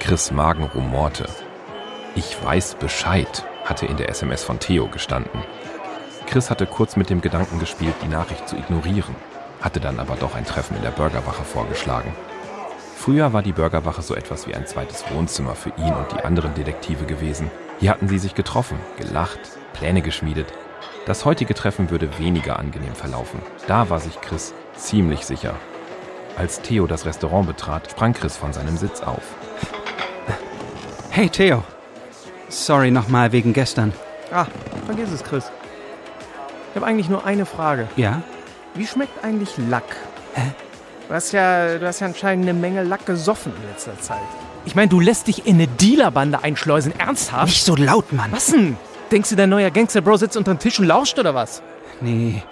Chris 0.10 0.32
Magen 0.32 0.64
rumorte. 0.64 1.28
Ich 2.16 2.44
weiß 2.44 2.78
Bescheid, 2.80 3.46
hatte 3.64 3.86
in 3.86 3.96
der 3.96 4.10
SMS 4.10 4.44
von 4.44 4.58
Theo 4.58 4.88
gestanden. 4.88 5.44
Chris 6.26 6.50
hatte 6.50 6.66
kurz 6.66 6.96
mit 6.96 7.12
dem 7.12 7.22
Gedanken 7.22 7.60
gespielt, 7.60 7.94
die 8.02 8.08
Nachricht 8.08 8.50
zu 8.50 8.56
ignorieren, 8.56 9.16
hatte 9.62 9.80
dann 9.80 10.00
aber 10.00 10.16
doch 10.16 10.34
ein 10.34 10.46
Treffen 10.46 10.76
in 10.78 10.82
der 10.82 10.90
Burgerwache 10.90 11.44
vorgeschlagen. 11.44 12.12
Früher 12.96 13.34
war 13.34 13.44
die 13.44 13.52
Burgerwache 13.52 14.02
so 14.02 14.16
etwas 14.16 14.48
wie 14.48 14.56
ein 14.56 14.66
zweites 14.66 15.06
Wohnzimmer 15.14 15.54
für 15.54 15.74
ihn 15.78 15.94
und 15.94 16.12
die 16.12 16.26
anderen 16.26 16.56
Detektive 16.56 17.06
gewesen. 17.06 17.52
Hier 17.80 17.92
hatten 17.92 18.08
sie 18.08 18.18
sich 18.18 18.34
getroffen, 18.34 18.80
gelacht, 18.98 19.60
Pläne 19.74 20.02
geschmiedet. 20.02 20.48
Das 21.06 21.24
heutige 21.24 21.54
Treffen 21.54 21.92
würde 21.92 22.18
weniger 22.18 22.58
angenehm 22.58 22.96
verlaufen. 22.96 23.44
Da 23.68 23.92
war 23.92 24.00
sich 24.00 24.20
Chris 24.22 24.56
ziemlich 24.76 25.28
sicher. 25.28 25.54
Als 26.36 26.62
Theo 26.62 26.88
das 26.88 27.06
Restaurant 27.06 27.46
betrat, 27.46 27.92
sprang 27.92 28.14
Chris 28.14 28.38
von 28.38 28.54
seinem 28.54 28.76
Sitz 28.76 29.02
auf. 29.02 29.36
Hey, 31.12 31.30
Theo. 31.30 31.64
Sorry 32.50 32.92
nochmal 32.92 33.32
wegen 33.32 33.54
gestern. 33.54 33.94
Ah, 34.32 34.46
vergiss 34.86 35.12
es, 35.12 35.24
Chris. 35.24 35.46
Ich 36.70 36.76
habe 36.76 36.86
eigentlich 36.86 37.10
nur 37.10 37.26
eine 37.26 37.46
Frage. 37.46 37.88
Ja? 37.96 38.22
Wie 38.76 38.86
schmeckt 38.86 39.24
eigentlich 39.24 39.50
Lack? 39.70 39.84
Hä? 40.36 40.52
Du 41.08 41.16
hast 41.16 41.32
ja, 41.32 41.78
du 41.80 41.88
hast 41.88 42.00
ja 42.00 42.08
anscheinend 42.08 42.48
eine 42.48 42.58
Menge 42.58 42.84
Lack 42.84 43.06
gesoffen 43.06 43.52
in 43.62 43.70
letzter 43.70 44.00
Zeit. 44.00 44.20
Ich 44.66 44.76
meine, 44.76 44.90
du 44.90 45.00
lässt 45.00 45.28
dich 45.28 45.48
in 45.48 45.56
eine 45.56 45.68
Dealerbande 45.68 46.44
einschleusen. 46.44 46.98
Ernsthaft? 47.00 47.48
Nicht 47.48 47.66
so 47.66 47.76
laut, 47.76 48.14
Mann. 48.14 48.32
Was 48.32 48.48
denn? 48.48 48.78
Denkst 49.12 49.30
du, 49.30 49.36
dein 49.36 49.50
neuer 49.50 49.72
Gangster-Bro 49.72 50.18
sitzt 50.18 50.38
unter 50.38 50.54
dem 50.54 50.60
Tisch 50.60 50.80
und 50.80 50.86
lauscht 50.86 51.18
oder 51.18 51.34
was? 51.34 51.64
Nee, 52.02 52.44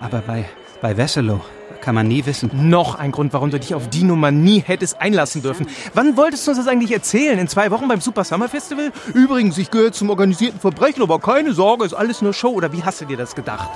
aber 0.00 0.20
bei, 0.20 0.46
bei 0.80 0.96
Wesselow 0.96 1.40
kann 1.80 1.94
man 1.94 2.08
nie 2.08 2.26
wissen. 2.26 2.50
Noch 2.68 2.94
ein 2.94 3.12
Grund, 3.12 3.32
warum 3.32 3.50
du 3.50 3.58
dich 3.58 3.74
auf 3.74 3.88
die 3.88 4.04
Nummer 4.04 4.30
nie 4.30 4.60
hättest 4.60 5.00
einlassen 5.00 5.42
dürfen. 5.42 5.66
Wann 5.94 6.16
wolltest 6.16 6.46
du 6.46 6.50
uns 6.50 6.58
das 6.58 6.68
eigentlich 6.68 6.92
erzählen? 6.92 7.38
In 7.38 7.48
zwei 7.48 7.70
Wochen 7.70 7.88
beim 7.88 8.00
Super 8.00 8.24
Summer 8.24 8.48
Festival? 8.48 8.92
Übrigens, 9.14 9.58
ich 9.58 9.70
gehöre 9.70 9.92
zum 9.92 10.10
organisierten 10.10 10.60
Verbrechen, 10.60 11.02
aber 11.02 11.18
keine 11.18 11.52
Sorge, 11.52 11.84
ist 11.84 11.94
alles 11.94 12.22
nur 12.22 12.34
Show. 12.34 12.50
Oder 12.50 12.72
wie 12.72 12.82
hast 12.82 13.00
du 13.00 13.04
dir 13.04 13.16
das 13.16 13.34
gedacht? 13.34 13.68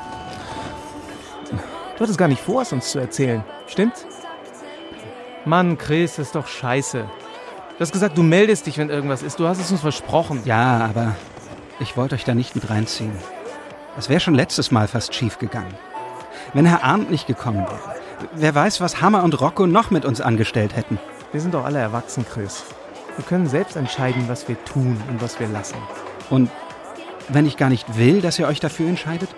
Du 1.51 2.01
hattest 2.01 2.19
gar 2.19 2.29
nicht 2.29 2.43
vor, 2.43 2.63
es 2.63 2.73
uns 2.73 2.91
zu 2.91 2.99
erzählen. 2.99 3.45
Stimmt's? 3.67 4.07
Mann, 5.45 5.79
Chris, 5.79 6.17
das 6.17 6.27
ist 6.27 6.35
doch 6.35 6.47
scheiße. 6.47 7.01
Du 7.03 7.81
hast 7.81 7.93
gesagt, 7.93 8.17
du 8.17 8.23
meldest 8.23 8.67
dich, 8.67 8.79
wenn 8.79 8.91
irgendwas 8.91 9.23
ist. 9.23 9.41
Du 9.41 9.47
hast 9.47 9.59
es 9.59 9.71
uns 9.71 9.81
versprochen. 9.81 10.41
Ja, 10.45 10.85
aber 10.85 11.17
ich 11.81 11.97
wollte 11.97 12.15
euch 12.15 12.25
da 12.25 12.35
nicht 12.35 12.55
mit 12.55 12.71
reinziehen. 12.71 13.13
Das 13.97 14.09
wäre 14.09 14.21
schon 14.21 14.35
letztes 14.35 14.71
Mal 14.71 14.89
fast 14.89 15.15
schief 15.15 15.39
gegangen. 15.39 15.75
Wenn 16.55 16.67
Herr 16.67 16.85
Arndt 16.85 17.11
nicht 17.11 17.27
gekommen 17.27 17.61
wäre, 17.61 17.97
wer 18.35 18.55
weiß, 18.55 18.81
was 18.81 19.01
Hammer 19.01 19.23
und 19.25 19.41
Rocco 19.41 19.67
noch 19.67 19.91
mit 19.91 20.05
uns 20.05 20.21
angestellt 20.21 20.77
hätten. 20.77 20.99
Wir 21.33 21.41
sind 21.41 21.55
doch 21.55 21.65
alle 21.65 21.79
erwachsen, 21.79 22.27
Chris. 22.31 22.65
Wir 23.17 23.25
können 23.25 23.49
selbst 23.49 23.77
entscheiden, 23.77 24.25
was 24.29 24.49
wir 24.49 24.63
tun 24.65 25.01
und 25.09 25.23
was 25.23 25.41
wir 25.41 25.49
lassen. 25.49 25.79
Und 26.29 26.51
wenn 27.29 27.47
ich 27.47 27.57
gar 27.57 27.71
nicht 27.71 27.97
will, 27.97 28.21
dass 28.21 28.39
ihr 28.39 28.47
euch 28.47 28.61
dafür 28.61 28.89
entscheidet? 28.89 29.31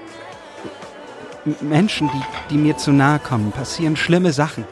Menschen, 1.61 2.11
die, 2.13 2.55
die 2.55 2.59
mir 2.59 2.77
zu 2.77 2.91
nahe 2.91 3.21
kommen, 3.21 3.53
passieren 3.53 3.97
schlimme 3.97 4.33
Sachen. 4.33 4.65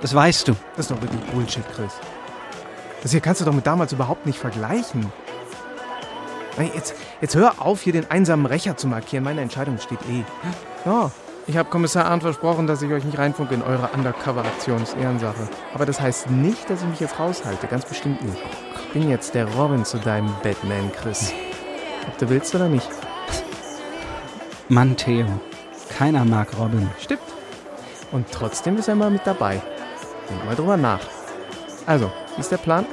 Das 0.00 0.14
weißt 0.14 0.48
du. 0.48 0.52
Das 0.76 0.86
ist 0.86 0.90
doch 0.90 1.02
wirklich 1.02 1.20
Bullshit, 1.32 1.64
Chris. 1.74 1.92
Das 3.02 3.10
hier 3.10 3.20
kannst 3.20 3.42
du 3.42 3.44
doch 3.44 3.52
mit 3.52 3.66
damals 3.66 3.92
überhaupt 3.92 4.24
nicht 4.24 4.38
vergleichen. 4.38 5.12
Jetzt, 6.74 6.94
jetzt 7.20 7.34
hör 7.34 7.60
auf, 7.60 7.82
hier 7.82 7.92
den 7.92 8.10
einsamen 8.10 8.46
Rächer 8.46 8.76
zu 8.76 8.86
markieren. 8.86 9.24
Meine 9.24 9.42
Entscheidung 9.42 9.78
steht 9.78 9.98
eh. 10.08 10.24
Ja, 10.84 11.10
ich 11.46 11.56
habe 11.56 11.70
Kommissar 11.70 12.06
Arndt 12.06 12.22
versprochen, 12.22 12.66
dass 12.66 12.82
ich 12.82 12.92
euch 12.92 13.04
nicht 13.04 13.18
reinfunke 13.18 13.54
in 13.54 13.62
eure 13.62 13.88
Undercover-Aktion. 13.94 14.82
Ist 14.82 14.96
Ehrensache. 14.96 15.48
Aber 15.74 15.86
das 15.86 16.00
heißt 16.00 16.30
nicht, 16.30 16.68
dass 16.68 16.82
ich 16.82 16.88
mich 16.88 17.00
jetzt 17.00 17.18
raushalte. 17.18 17.66
Ganz 17.66 17.86
bestimmt 17.86 18.22
nicht. 18.22 18.42
Ich 18.86 18.92
bin 18.92 19.08
jetzt 19.08 19.34
der 19.34 19.46
Robin 19.54 19.84
zu 19.84 19.98
deinem 19.98 20.32
Batman, 20.42 20.92
Chris. 20.92 21.32
Ob 22.06 22.18
du 22.18 22.28
willst 22.28 22.54
oder 22.54 22.68
nicht. 22.68 22.88
Mann, 24.68 24.96
Theo. 24.96 25.26
Keiner 25.96 26.24
mag 26.24 26.48
Robin. 26.58 26.90
Stimmt. 27.00 27.20
Und 28.12 28.26
trotzdem 28.30 28.76
ist 28.76 28.88
er 28.88 28.94
mal 28.94 29.10
mit 29.10 29.26
dabei. 29.26 29.60
Denk 30.30 30.44
mal 30.44 30.56
drüber 30.56 30.76
nach. 30.76 31.00
Also, 31.86 32.10
wie 32.36 32.40
ist 32.40 32.52
der 32.52 32.58
Plan? 32.58 32.86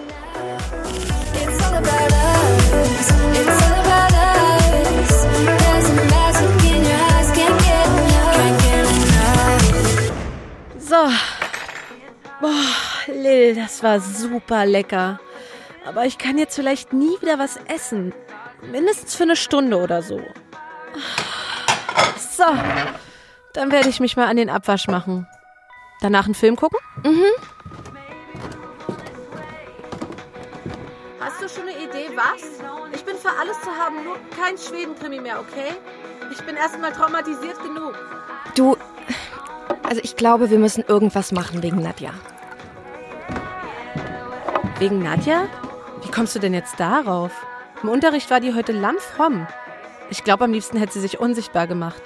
Lil, 13.42 13.56
das 13.56 13.82
war 13.82 14.00
super 14.00 14.66
lecker. 14.66 15.20
Aber 15.86 16.06
ich 16.06 16.18
kann 16.20 16.38
jetzt 16.38 16.56
vielleicht 16.56 16.94
nie 16.94 17.20
wieder 17.22 17.40
was 17.40 17.58
essen. 17.68 18.14
Mindestens 18.72 19.16
für 19.16 19.24
eine 19.24 19.36
Stunde 19.36 19.78
oder 19.78 20.04
so. 20.04 20.22
So. 22.20 22.44
Dann 23.54 23.72
werde 23.72 23.90
ich 23.90 24.00
mich 24.00 24.16
mal 24.16 24.28
an 24.28 24.38
den 24.38 24.50
Abwasch 24.50 24.88
machen. 24.88 25.28
Danach 26.02 26.26
einen 26.26 26.36
Film 26.36 26.56
gucken? 26.56 26.80
Hast 31.20 31.42
du 31.42 31.50
schon 31.50 31.68
eine 31.68 31.78
Idee, 31.78 32.10
was? 32.16 32.44
Ich 32.94 33.04
bin 33.04 33.16
für 33.16 33.30
alles 33.40 33.60
zu 33.62 33.72
haben, 33.72 34.04
nur 34.04 34.18
kein 34.40 34.58
Schwedenkrimi 34.58 35.20
mehr, 35.20 35.40
okay? 35.40 35.74
Ich 36.32 36.42
bin 36.46 36.56
erstmal 36.56 36.92
traumatisiert 36.92 37.62
genug. 37.64 37.94
Du. 38.56 38.78
Also 39.84 40.02
ich 40.04 40.16
glaube, 40.16 40.52
wir 40.52 40.60
müssen 40.60 40.84
irgendwas 40.88 41.32
machen 41.32 41.64
wegen 41.64 41.82
Nadja. 41.82 42.14
Wegen 44.82 45.04
Nadja? 45.04 45.48
Wie 46.02 46.10
kommst 46.10 46.36
du 46.36 46.40
denn 46.40 46.56
jetzt 46.56 46.80
darauf? 46.80 47.32
Im 47.84 47.90
Unterricht 47.90 48.32
war 48.32 48.40
die 48.40 48.56
heute 48.56 48.72
lammfromm. 48.72 49.46
Ich 50.10 50.24
glaube, 50.24 50.46
am 50.46 50.54
liebsten 50.54 50.78
hätte 50.78 50.94
sie 50.94 51.02
sich 51.02 51.20
unsichtbar 51.20 51.68
gemacht. 51.68 52.02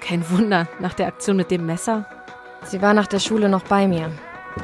Kein 0.00 0.24
Wunder, 0.30 0.68
nach 0.80 0.94
der 0.94 1.06
Aktion 1.06 1.36
mit 1.36 1.50
dem 1.50 1.66
Messer. 1.66 2.06
Sie 2.64 2.80
war 2.80 2.94
nach 2.94 3.08
der 3.08 3.18
Schule 3.18 3.50
noch 3.50 3.62
bei 3.64 3.86
mir. 3.86 4.10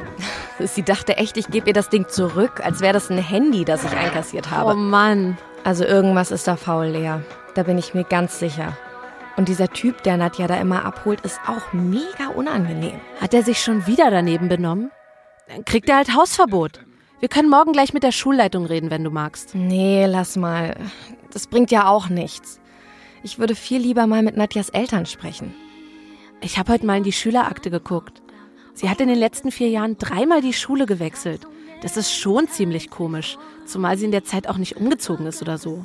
Sie 0.59 0.81
dachte 0.81 1.17
echt, 1.17 1.37
ich 1.37 1.45
gebe 1.49 1.67
ihr 1.67 1.73
das 1.73 1.89
Ding 1.89 2.07
zurück, 2.07 2.61
als 2.65 2.81
wäre 2.81 2.93
das 2.93 3.11
ein 3.11 3.19
Handy, 3.19 3.63
das 3.63 3.83
ich 3.83 3.95
einkassiert 3.95 4.49
habe. 4.49 4.71
Oh 4.71 4.75
Mann. 4.75 5.37
Also 5.63 5.85
irgendwas 5.85 6.31
ist 6.31 6.47
da 6.47 6.55
faul, 6.55 6.87
Lea. 6.87 7.19
Da 7.53 7.61
bin 7.61 7.77
ich 7.77 7.93
mir 7.93 8.05
ganz 8.05 8.39
sicher. 8.39 8.75
Und 9.37 9.49
dieser 9.49 9.67
Typ, 9.67 10.01
der 10.01 10.17
Nadja 10.17 10.47
da 10.47 10.55
immer 10.55 10.83
abholt, 10.83 11.21
ist 11.21 11.39
auch 11.45 11.73
mega 11.73 12.29
unangenehm. 12.33 12.99
Hat 13.21 13.35
er 13.35 13.43
sich 13.43 13.61
schon 13.61 13.85
wieder 13.85 14.09
daneben 14.09 14.49
benommen? 14.49 14.89
Dann 15.47 15.63
kriegt 15.63 15.89
er 15.89 15.97
halt 15.97 16.15
Hausverbot. 16.15 16.84
Wir 17.25 17.29
können 17.29 17.49
morgen 17.49 17.71
gleich 17.71 17.91
mit 17.91 18.03
der 18.03 18.11
Schulleitung 18.11 18.67
reden, 18.67 18.91
wenn 18.91 19.03
du 19.03 19.09
magst. 19.09 19.55
Nee, 19.55 20.05
lass 20.05 20.35
mal. 20.35 20.75
Das 21.31 21.47
bringt 21.47 21.71
ja 21.71 21.89
auch 21.89 22.07
nichts. 22.07 22.59
Ich 23.23 23.39
würde 23.39 23.55
viel 23.55 23.81
lieber 23.81 24.05
mal 24.05 24.21
mit 24.21 24.37
Nadjas 24.37 24.69
Eltern 24.69 25.07
sprechen. 25.07 25.55
Ich 26.39 26.59
habe 26.59 26.71
heute 26.71 26.85
mal 26.85 26.97
in 26.97 27.03
die 27.03 27.11
Schülerakte 27.11 27.71
geguckt. 27.71 28.21
Sie 28.75 28.91
hat 28.91 29.01
in 29.01 29.07
den 29.07 29.17
letzten 29.17 29.49
vier 29.49 29.69
Jahren 29.69 29.97
dreimal 29.97 30.41
die 30.41 30.53
Schule 30.53 30.85
gewechselt. 30.85 31.47
Das 31.81 31.97
ist 31.97 32.13
schon 32.13 32.47
ziemlich 32.47 32.91
komisch, 32.91 33.39
zumal 33.65 33.97
sie 33.97 34.05
in 34.05 34.11
der 34.11 34.23
Zeit 34.23 34.47
auch 34.47 34.57
nicht 34.57 34.77
umgezogen 34.77 35.25
ist 35.25 35.41
oder 35.41 35.57
so. 35.57 35.83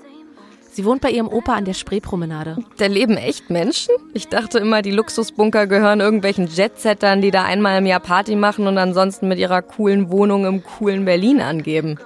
Sie 0.80 0.87
wohnt 0.87 1.02
bei 1.02 1.10
ihrem 1.10 1.28
Opa 1.28 1.52
an 1.52 1.66
der 1.66 1.75
Spreepromenade. 1.75 2.56
Da 2.78 2.87
leben 2.87 3.18
echt 3.18 3.50
Menschen? 3.50 3.94
Ich 4.14 4.28
dachte 4.28 4.58
immer, 4.58 4.80
die 4.80 4.92
Luxusbunker 4.92 5.66
gehören 5.66 6.00
irgendwelchen 6.00 6.46
Jetsettern, 6.46 7.20
die 7.20 7.30
da 7.30 7.44
einmal 7.44 7.76
im 7.76 7.84
Jahr 7.84 8.00
Party 8.00 8.34
machen 8.34 8.66
und 8.66 8.78
ansonsten 8.78 9.28
mit 9.28 9.38
ihrer 9.38 9.60
coolen 9.60 10.10
Wohnung 10.10 10.46
im 10.46 10.64
coolen 10.64 11.04
Berlin 11.04 11.42
angeben. 11.42 11.99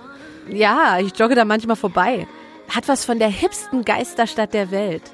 Ja, 0.51 0.99
ich 0.99 1.17
jogge 1.17 1.37
da 1.37 1.45
manchmal 1.45 1.77
vorbei. 1.77 2.27
Hat 2.69 2.89
was 2.89 3.05
von 3.05 3.21
der 3.21 3.29
hipsten 3.29 3.85
Geisterstadt 3.85 4.53
der 4.55 4.73
Welt. 4.73 5.05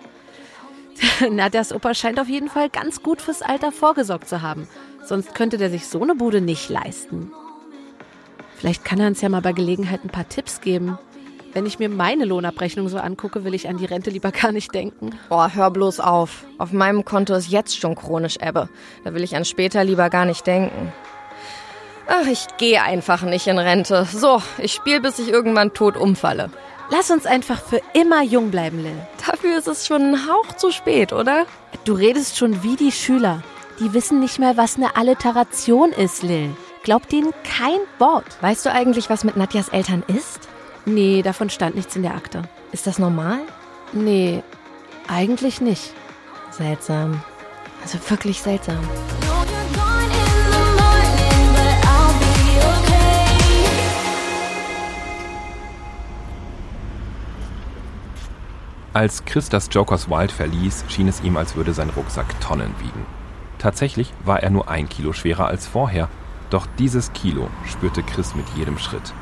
Nadjas 1.31 1.75
Opa 1.75 1.93
scheint 1.93 2.19
auf 2.19 2.31
jeden 2.31 2.49
Fall 2.49 2.71
ganz 2.71 3.03
gut 3.03 3.21
fürs 3.21 3.43
Alter 3.43 3.73
vorgesorgt 3.73 4.27
zu 4.27 4.41
haben. 4.41 4.67
Sonst 5.05 5.35
könnte 5.35 5.59
der 5.59 5.69
sich 5.69 5.87
so 5.87 6.01
eine 6.01 6.15
Bude 6.15 6.41
nicht 6.41 6.71
leisten. 6.71 7.31
Vielleicht 8.57 8.87
kann 8.87 9.01
er 9.01 9.09
uns 9.09 9.21
ja 9.21 9.29
mal 9.29 9.43
bei 9.43 9.53
Gelegenheit 9.53 10.03
ein 10.03 10.09
paar 10.09 10.31
Tipps 10.31 10.63
geben. 10.63 10.99
Wenn 11.53 11.67
ich 11.67 11.81
mir 11.81 11.89
meine 11.89 12.25
Lohnabrechnung 12.27 12.89
so 12.89 12.99
angucke, 12.99 13.45
will 13.45 13.55
ich 13.55 13.69
an 13.69 13.77
die 13.77 13.85
Rente 13.85 14.11
lieber 14.11 14.31
gar 14.31 14.53
nicht 14.53 14.73
denken. 14.73 15.19
Boah, 15.29 15.53
hör 15.53 15.71
bloß 15.71 15.99
auf. 15.99 16.45
Auf 16.59 16.71
meinem 16.73 17.05
Konto 17.05 17.35
ist 17.35 17.49
jetzt 17.49 17.79
schon 17.79 17.97
chronisch 17.97 18.37
Ebbe. 18.41 18.69
Da 19.03 19.15
will 19.15 19.25
ich 19.25 19.35
an 19.35 19.45
später 19.45 19.83
lieber 19.83 20.11
gar 20.11 20.27
nicht 20.27 20.47
denken. 20.47 20.93
Ach, 22.07 22.27
ich 22.27 22.47
gehe 22.57 22.83
einfach 22.83 23.23
nicht 23.23 23.49
in 23.49 23.59
Rente. 23.59 24.07
So, 24.13 24.43
ich 24.59 24.73
spiele, 24.73 25.01
bis 25.01 25.19
ich 25.19 25.29
irgendwann 25.29 25.73
tot 25.75 25.97
umfalle. 25.97 26.51
Lass 26.91 27.11
uns 27.11 27.27
einfach 27.27 27.61
für 27.61 27.81
immer 27.95 28.23
jung 28.23 28.51
bleiben, 28.51 28.83
Lil. 28.83 28.97
Dafür 29.27 29.59
ist 29.59 29.69
es 29.69 29.87
schon 29.87 30.03
ein 30.03 30.29
Hauch 30.29 30.57
zu 30.57 30.73
spät, 30.73 31.13
oder? 31.13 31.47
Du 31.85 31.95
redest 31.95 32.37
schon 32.37 32.63
wie 32.63 32.77
die 32.77 32.93
Schüler. 32.93 33.43
Die 33.79 33.93
wissen 33.93 34.21
nicht 34.21 34.39
mehr, 34.39 34.57
was 34.57 34.77
eine 34.77 34.97
Alliteration 34.97 35.93
ist, 35.93 36.23
Lil. 36.23 36.51
Glaubt 36.83 37.13
denen 37.13 37.33
kein 37.45 37.79
Wort. 37.99 38.25
Weißt 38.41 38.67
du 38.67 38.73
eigentlich, 38.73 39.09
was 39.09 39.25
mit 39.25 39.37
Nadjas 39.37 39.69
Eltern 39.69 40.03
ist? 40.07 40.50
Nee, 40.87 41.23
davon 41.23 41.51
stand 41.51 41.77
nichts 41.77 41.95
in 41.97 42.03
der 42.03 42.15
Akte. 42.15 42.43
Ist 42.73 42.87
das 42.87 42.99
normal? 42.99 43.41
Nee, 43.93 44.43
eigentlich 45.09 45.61
nicht. 45.61 45.93
Seltsam. 46.51 47.23
Also 47.83 47.99
wirklich 48.09 48.41
seltsam. 48.41 48.79
Als 58.93 59.25
Chris 59.25 59.49
das 59.49 59.69
Jokers 59.71 60.11
Wild 60.11 60.33
verließ, 60.33 60.85
schien 60.89 61.07
es 61.07 61.21
ihm, 61.21 61.37
als 61.37 61.55
würde 61.55 61.73
sein 61.73 61.91
Rucksack 61.91 62.41
Tonnen 62.41 62.75
wiegen. 62.81 63.07
Tatsächlich 63.59 64.13
war 64.25 64.43
er 64.43 64.51
nur 64.51 64.69
ein 64.69 64.89
Kilo 64.89 65.13
schwerer 65.13 65.47
als 65.47 65.69
vorher, 65.69 66.09
doch 66.51 66.67
dieses 66.79 67.13
Kilo 67.13 67.49
spürte 67.67 68.03
Chris 68.03 68.35
mit 68.35 68.47
jedem 68.57 68.79
Schritt. 68.79 69.15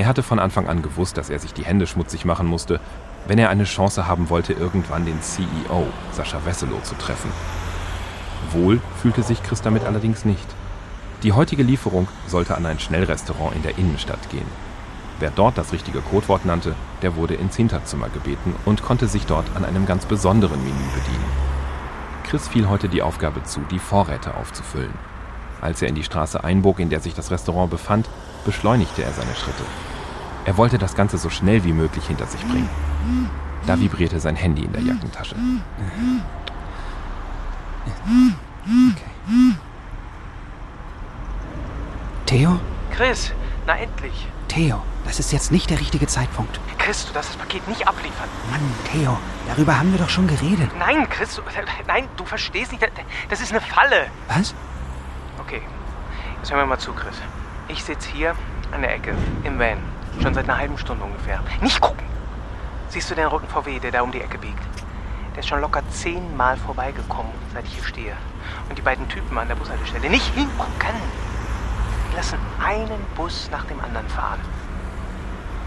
Er 0.00 0.06
hatte 0.06 0.22
von 0.22 0.38
Anfang 0.38 0.66
an 0.66 0.80
gewusst, 0.80 1.18
dass 1.18 1.28
er 1.28 1.38
sich 1.38 1.52
die 1.52 1.66
Hände 1.66 1.86
schmutzig 1.86 2.24
machen 2.24 2.46
musste, 2.46 2.80
wenn 3.26 3.38
er 3.38 3.50
eine 3.50 3.64
Chance 3.64 4.06
haben 4.06 4.30
wollte, 4.30 4.54
irgendwann 4.54 5.04
den 5.04 5.20
CEO, 5.20 5.86
Sascha 6.12 6.40
Wesselow, 6.46 6.80
zu 6.82 6.94
treffen. 6.94 7.30
Wohl 8.50 8.80
fühlte 9.02 9.22
sich 9.22 9.42
Chris 9.42 9.60
damit 9.60 9.84
allerdings 9.84 10.24
nicht. 10.24 10.46
Die 11.22 11.34
heutige 11.34 11.62
Lieferung 11.62 12.08
sollte 12.26 12.56
an 12.56 12.64
ein 12.64 12.78
Schnellrestaurant 12.78 13.54
in 13.54 13.62
der 13.62 13.76
Innenstadt 13.76 14.30
gehen. 14.30 14.46
Wer 15.18 15.32
dort 15.32 15.58
das 15.58 15.70
richtige 15.74 16.00
Codewort 16.00 16.46
nannte, 16.46 16.74
der 17.02 17.16
wurde 17.16 17.34
ins 17.34 17.56
Hinterzimmer 17.56 18.08
gebeten 18.08 18.54
und 18.64 18.82
konnte 18.82 19.06
sich 19.06 19.26
dort 19.26 19.54
an 19.54 19.66
einem 19.66 19.84
ganz 19.84 20.06
besonderen 20.06 20.64
Menü 20.64 20.88
bedienen. 20.94 21.30
Chris 22.24 22.48
fiel 22.48 22.70
heute 22.70 22.88
die 22.88 23.02
Aufgabe 23.02 23.42
zu, 23.42 23.60
die 23.70 23.78
Vorräte 23.78 24.34
aufzufüllen. 24.34 24.94
Als 25.60 25.82
er 25.82 25.88
in 25.88 25.94
die 25.94 26.04
Straße 26.04 26.42
einbog, 26.42 26.80
in 26.80 26.88
der 26.88 27.00
sich 27.00 27.12
das 27.12 27.30
Restaurant 27.30 27.68
befand, 27.68 28.08
beschleunigte 28.44 29.02
er 29.02 29.12
seine 29.12 29.34
Schritte. 29.34 29.64
Er 30.44 30.56
wollte 30.56 30.78
das 30.78 30.94
Ganze 30.94 31.18
so 31.18 31.30
schnell 31.30 31.64
wie 31.64 31.72
möglich 31.72 32.06
hinter 32.06 32.26
sich 32.26 32.40
bringen. 32.46 32.68
Da 33.66 33.78
vibrierte 33.78 34.20
sein 34.20 34.36
Handy 34.36 34.64
in 34.64 34.72
der 34.72 34.82
Jackentasche. 34.82 35.36
Theo? 42.26 42.60
Chris, 42.90 43.32
na 43.66 43.76
endlich. 43.76 44.26
Theo, 44.48 44.82
das 45.04 45.18
ist 45.18 45.32
jetzt 45.32 45.52
nicht 45.52 45.70
der 45.70 45.78
richtige 45.78 46.06
Zeitpunkt. 46.06 46.58
Chris, 46.78 47.06
du 47.06 47.12
darfst 47.12 47.30
das 47.30 47.36
Paket 47.36 47.66
nicht 47.68 47.86
abliefern. 47.86 48.28
Mann, 48.50 48.60
Theo, 48.90 49.16
darüber 49.46 49.78
haben 49.78 49.92
wir 49.92 49.98
doch 49.98 50.08
schon 50.08 50.26
geredet. 50.26 50.70
Nein, 50.78 51.08
Chris, 51.08 51.36
du, 51.36 51.42
nein, 51.86 52.08
du 52.16 52.24
verstehst 52.24 52.72
nicht. 52.72 52.84
Das 53.28 53.40
ist 53.40 53.52
eine 53.52 53.60
Falle. 53.60 54.06
Was? 54.28 54.54
Okay, 55.38 55.62
jetzt 56.38 56.50
hören 56.50 56.60
wir 56.60 56.66
mal 56.66 56.78
zu, 56.78 56.92
Chris. 56.92 57.14
Ich 57.70 57.84
sitze 57.84 58.10
hier 58.10 58.34
an 58.72 58.82
der 58.82 58.96
Ecke 58.96 59.14
im 59.44 59.58
Van. 59.60 59.78
Schon 60.20 60.34
seit 60.34 60.44
einer 60.44 60.58
halben 60.58 60.76
Stunde 60.76 61.04
ungefähr. 61.04 61.40
Nicht 61.60 61.80
gucken! 61.80 62.04
Siehst 62.88 63.08
du 63.08 63.14
den 63.14 63.26
roten 63.26 63.46
VW, 63.46 63.78
der 63.78 63.92
da 63.92 64.02
um 64.02 64.10
die 64.10 64.20
Ecke 64.20 64.38
biegt? 64.38 64.58
Der 65.34 65.38
ist 65.38 65.48
schon 65.48 65.60
locker 65.60 65.82
zehnmal 65.90 66.56
vorbeigekommen, 66.56 67.30
seit 67.54 67.64
ich 67.66 67.74
hier 67.74 67.84
stehe. 67.84 68.16
Und 68.68 68.76
die 68.76 68.82
beiden 68.82 69.08
Typen 69.08 69.38
an 69.38 69.46
der 69.46 69.54
Bushaltestelle. 69.54 70.10
Nicht 70.10 70.34
hingucken! 70.34 70.96
Die 72.10 72.16
lassen 72.16 72.38
einen 72.60 73.00
Bus 73.14 73.48
nach 73.52 73.64
dem 73.66 73.80
anderen 73.80 74.08
fahren. 74.08 74.40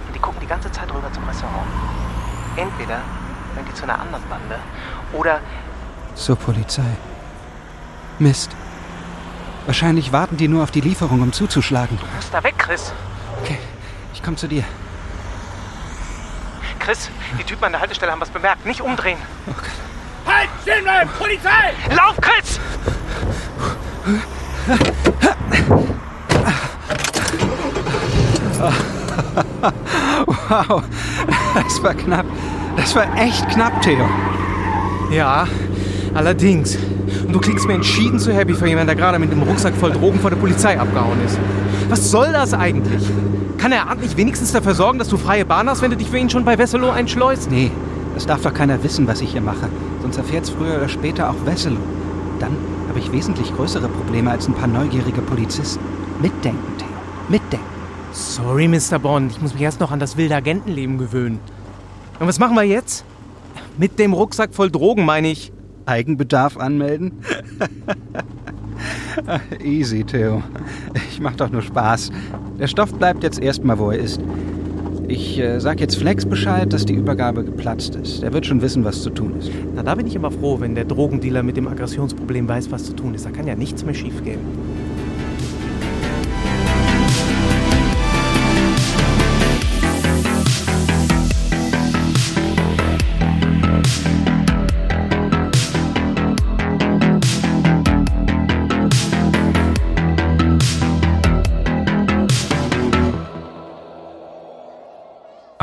Und 0.05 0.13
die 0.13 0.19
gucken 0.19 0.41
die 0.41 0.47
ganze 0.47 0.69
Zeit 0.73 0.93
rüber 0.93 1.09
zum 1.13 1.23
Restaurant. 1.23 1.67
Entweder 2.57 2.99
gehören 3.51 3.65
die 3.69 3.73
zu 3.75 3.83
einer 3.83 3.99
anderen 3.99 4.23
Bande 4.27 4.59
oder 5.13 5.39
Zur 6.15 6.35
Polizei. 6.35 6.97
Mist. 8.19 8.53
Wahrscheinlich 9.65 10.11
warten 10.11 10.37
die 10.37 10.47
nur 10.47 10.63
auf 10.63 10.71
die 10.71 10.81
Lieferung, 10.81 11.21
um 11.21 11.31
zuzuschlagen. 11.31 11.97
du 11.97 12.05
musst 12.15 12.33
da 12.33 12.43
weg, 12.43 12.55
Chris. 12.57 12.91
Okay, 13.41 13.57
ich 14.13 14.21
komme 14.21 14.37
zu 14.37 14.47
dir. 14.47 14.63
Chris, 16.79 17.09
die 17.39 17.43
Typen 17.45 17.63
an 17.63 17.71
der 17.71 17.81
Haltestelle 17.81 18.11
haben 18.11 18.19
was 18.19 18.29
bemerkt. 18.29 18.65
Nicht 18.65 18.81
umdrehen. 18.81 19.17
Oh 19.47 19.53
Gott. 19.53 20.33
Halt! 20.33 20.49
Stehen 20.61 20.83
bleiben! 20.83 21.09
Polizei! 21.17 21.73
Lauf, 21.95 22.17
Chris! 22.19 22.59
Wow, 30.25 30.83
das 31.55 31.83
war 31.83 31.93
knapp. 31.93 32.25
Das 32.75 32.95
war 32.95 33.17
echt 33.17 33.47
knapp, 33.49 33.81
Theo. 33.81 34.09
Ja, 35.09 35.47
allerdings. 36.13 36.77
Und 37.33 37.41
du 37.41 37.47
klingst 37.47 37.65
mir 37.65 37.73
entschieden 37.73 38.19
zu 38.19 38.31
happy 38.31 38.53
für 38.53 38.67
jemanden, 38.67 38.85
der 38.85 38.95
gerade 38.95 39.17
mit 39.17 39.31
dem 39.31 39.41
Rucksack 39.41 39.73
voll 39.73 39.91
Drogen 39.91 40.19
vor 40.19 40.29
der 40.29 40.37
Polizei 40.37 40.79
abgehauen 40.79 41.17
ist. 41.25 41.39
Was 41.89 42.11
soll 42.11 42.31
das 42.31 42.53
eigentlich? 42.53 43.01
Kann 43.57 43.71
er 43.71 43.87
Arndt 43.87 44.03
nicht 44.03 44.17
wenigstens 44.17 44.51
dafür 44.51 44.75
sorgen, 44.75 44.99
dass 44.99 45.07
du 45.07 45.17
freie 45.17 45.43
Bahn 45.43 45.67
hast, 45.67 45.81
wenn 45.81 45.89
du 45.89 45.97
dich 45.97 46.11
für 46.11 46.19
ihn 46.19 46.29
schon 46.29 46.45
bei 46.45 46.59
Wesselow 46.59 46.91
einschleust? 46.91 47.49
Nee, 47.49 47.71
das 48.13 48.27
darf 48.27 48.43
doch 48.43 48.53
keiner 48.53 48.83
wissen, 48.83 49.07
was 49.07 49.19
ich 49.21 49.31
hier 49.31 49.41
mache. 49.41 49.67
Sonst 50.03 50.17
erfährt's 50.17 50.51
früher 50.51 50.77
oder 50.77 50.87
später 50.87 51.27
auch 51.27 51.43
Wesselow. 51.43 51.79
Dann 52.39 52.55
habe 52.87 52.99
ich 52.99 53.11
wesentlich 53.11 53.51
größere 53.55 53.87
Probleme 53.87 54.29
als 54.29 54.47
ein 54.47 54.53
paar 54.53 54.67
neugierige 54.67 55.21
Polizisten. 55.21 55.83
Mitdenken, 56.21 56.77
Theo. 56.77 56.87
Mitdenken. 57.29 57.65
Sorry, 58.11 58.67
Mr. 58.67 58.99
Bond, 58.99 59.31
ich 59.31 59.41
muss 59.41 59.53
mich 59.53 59.63
erst 59.63 59.79
noch 59.79 59.89
an 59.89 59.99
das 59.99 60.17
wilde 60.17 60.35
Agentenleben 60.35 60.99
gewöhnen. 60.99 61.39
Und 62.19 62.27
was 62.27 62.37
machen 62.37 62.55
wir 62.55 62.61
jetzt? 62.61 63.03
Mit 63.79 63.97
dem 63.97 64.13
Rucksack 64.13 64.53
voll 64.53 64.69
Drogen, 64.69 65.03
meine 65.03 65.31
ich. 65.31 65.51
Eigenbedarf 65.85 66.57
anmelden? 66.57 67.13
Easy, 69.63 70.03
Theo. 70.03 70.43
Ich 71.09 71.19
mach 71.19 71.35
doch 71.35 71.49
nur 71.49 71.61
Spaß. 71.61 72.11
Der 72.59 72.67
Stoff 72.67 72.93
bleibt 72.93 73.23
jetzt 73.23 73.39
erstmal, 73.39 73.77
wo 73.77 73.91
er 73.91 73.99
ist. 73.99 74.19
Ich 75.07 75.37
äh, 75.37 75.59
sag 75.59 75.79
jetzt 75.79 75.97
Flex 75.97 76.25
Bescheid, 76.25 76.71
dass 76.71 76.85
die 76.85 76.93
Übergabe 76.93 77.43
geplatzt 77.43 77.95
ist. 77.95 78.23
Er 78.23 78.33
wird 78.33 78.45
schon 78.45 78.61
wissen, 78.61 78.83
was 78.83 79.01
zu 79.03 79.09
tun 79.09 79.37
ist. 79.37 79.51
Na, 79.75 79.83
da 79.83 79.95
bin 79.95 80.07
ich 80.07 80.17
aber 80.17 80.31
froh, 80.31 80.59
wenn 80.59 80.75
der 80.75 80.85
Drogendealer 80.85 81.43
mit 81.43 81.57
dem 81.57 81.67
Aggressionsproblem 81.67 82.47
weiß, 82.47 82.71
was 82.71 82.85
zu 82.85 82.93
tun 82.93 83.13
ist. 83.13 83.25
Da 83.25 83.29
kann 83.29 83.45
ja 83.45 83.55
nichts 83.55 83.83
mehr 83.83 83.93
schiefgehen. 83.93 84.39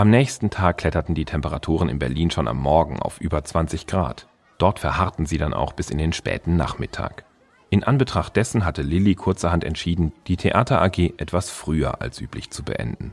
Am 0.00 0.08
nächsten 0.08 0.48
Tag 0.48 0.78
kletterten 0.78 1.14
die 1.14 1.26
Temperaturen 1.26 1.90
in 1.90 1.98
Berlin 1.98 2.30
schon 2.30 2.48
am 2.48 2.56
Morgen 2.56 3.02
auf 3.02 3.20
über 3.20 3.44
20 3.44 3.86
Grad. 3.86 4.28
Dort 4.56 4.78
verharrten 4.78 5.26
sie 5.26 5.36
dann 5.36 5.52
auch 5.52 5.74
bis 5.74 5.90
in 5.90 5.98
den 5.98 6.14
späten 6.14 6.56
Nachmittag. 6.56 7.26
In 7.68 7.84
Anbetracht 7.84 8.34
dessen 8.34 8.64
hatte 8.64 8.80
Lilly 8.80 9.14
kurzerhand 9.14 9.62
entschieden, 9.62 10.14
die 10.26 10.38
Theater 10.38 10.80
AG 10.80 11.12
etwas 11.18 11.50
früher 11.50 12.00
als 12.00 12.18
üblich 12.18 12.50
zu 12.50 12.62
beenden. 12.62 13.12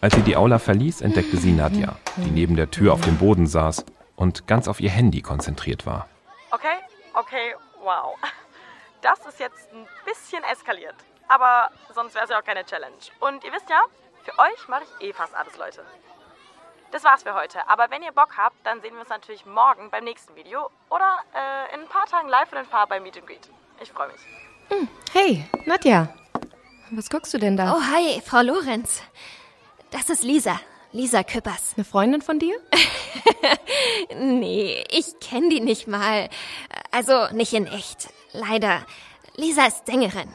Als 0.00 0.14
sie 0.14 0.22
die 0.22 0.34
Aula 0.34 0.58
verließ, 0.58 1.02
entdeckte 1.02 1.36
sie 1.36 1.52
Nadja, 1.52 1.96
die 2.16 2.30
neben 2.30 2.56
der 2.56 2.70
Tür 2.70 2.94
auf 2.94 3.02
dem 3.02 3.18
Boden 3.18 3.46
saß 3.46 3.84
und 4.16 4.46
ganz 4.46 4.68
auf 4.68 4.80
ihr 4.80 4.88
Handy 4.88 5.20
konzentriert 5.20 5.84
war. 5.84 6.08
Okay, 6.50 6.78
okay, 7.12 7.56
wow. 7.84 8.16
Das 9.02 9.18
ist 9.28 9.38
jetzt 9.38 9.70
ein 9.74 9.84
bisschen 10.06 10.42
eskaliert. 10.50 10.94
Aber 11.28 11.68
sonst 11.94 12.14
wäre 12.14 12.24
es 12.24 12.30
ja 12.30 12.38
auch 12.38 12.44
keine 12.44 12.64
Challenge. 12.64 12.96
Und 13.20 13.44
ihr 13.44 13.52
wisst 13.52 13.68
ja, 13.68 13.82
für 14.24 14.38
euch 14.38 14.68
mache 14.68 14.84
ich 14.84 15.08
eh 15.08 15.12
fast 15.12 15.34
alles, 15.34 15.58
Leute. 15.58 15.82
Das 16.92 17.04
war's 17.04 17.22
für 17.22 17.34
heute. 17.34 17.66
Aber 17.68 17.90
wenn 17.90 18.02
ihr 18.02 18.12
Bock 18.12 18.36
habt, 18.36 18.54
dann 18.64 18.80
sehen 18.82 18.92
wir 18.94 19.00
uns 19.00 19.08
natürlich 19.08 19.44
morgen 19.46 19.90
beim 19.90 20.04
nächsten 20.04 20.34
Video 20.36 20.70
oder 20.90 21.18
äh, 21.34 21.74
in 21.74 21.80
ein 21.80 21.88
paar 21.88 22.06
Tagen 22.06 22.28
live 22.28 22.52
in 22.52 22.58
den 22.58 22.66
Fahr 22.66 22.86
bei 22.86 23.00
Meet 23.00 23.16
and 23.18 23.26
Greet. 23.26 23.48
Ich 23.80 23.90
freue 23.90 24.08
mich. 24.08 24.20
Hey, 25.12 25.44
Nadja. 25.66 26.08
Was 26.90 27.08
guckst 27.10 27.32
du 27.34 27.38
denn 27.38 27.56
da? 27.56 27.74
Oh, 27.74 27.80
hi, 27.80 28.20
Frau 28.24 28.42
Lorenz. 28.42 29.02
Das 29.90 30.10
ist 30.10 30.22
Lisa. 30.22 30.60
Lisa 30.92 31.22
Küppers. 31.22 31.72
Eine 31.76 31.84
Freundin 31.84 32.22
von 32.22 32.38
dir? 32.38 32.54
Nee, 34.14 34.84
ich 34.90 35.18
kenne 35.20 35.48
die 35.48 35.60
nicht 35.60 35.86
mal. 35.88 36.28
Also 36.90 37.28
nicht 37.32 37.52
in 37.52 37.66
echt. 37.66 38.10
Leider. 38.32 38.84
Lisa 39.36 39.66
ist 39.66 39.86
Sängerin 39.86 40.28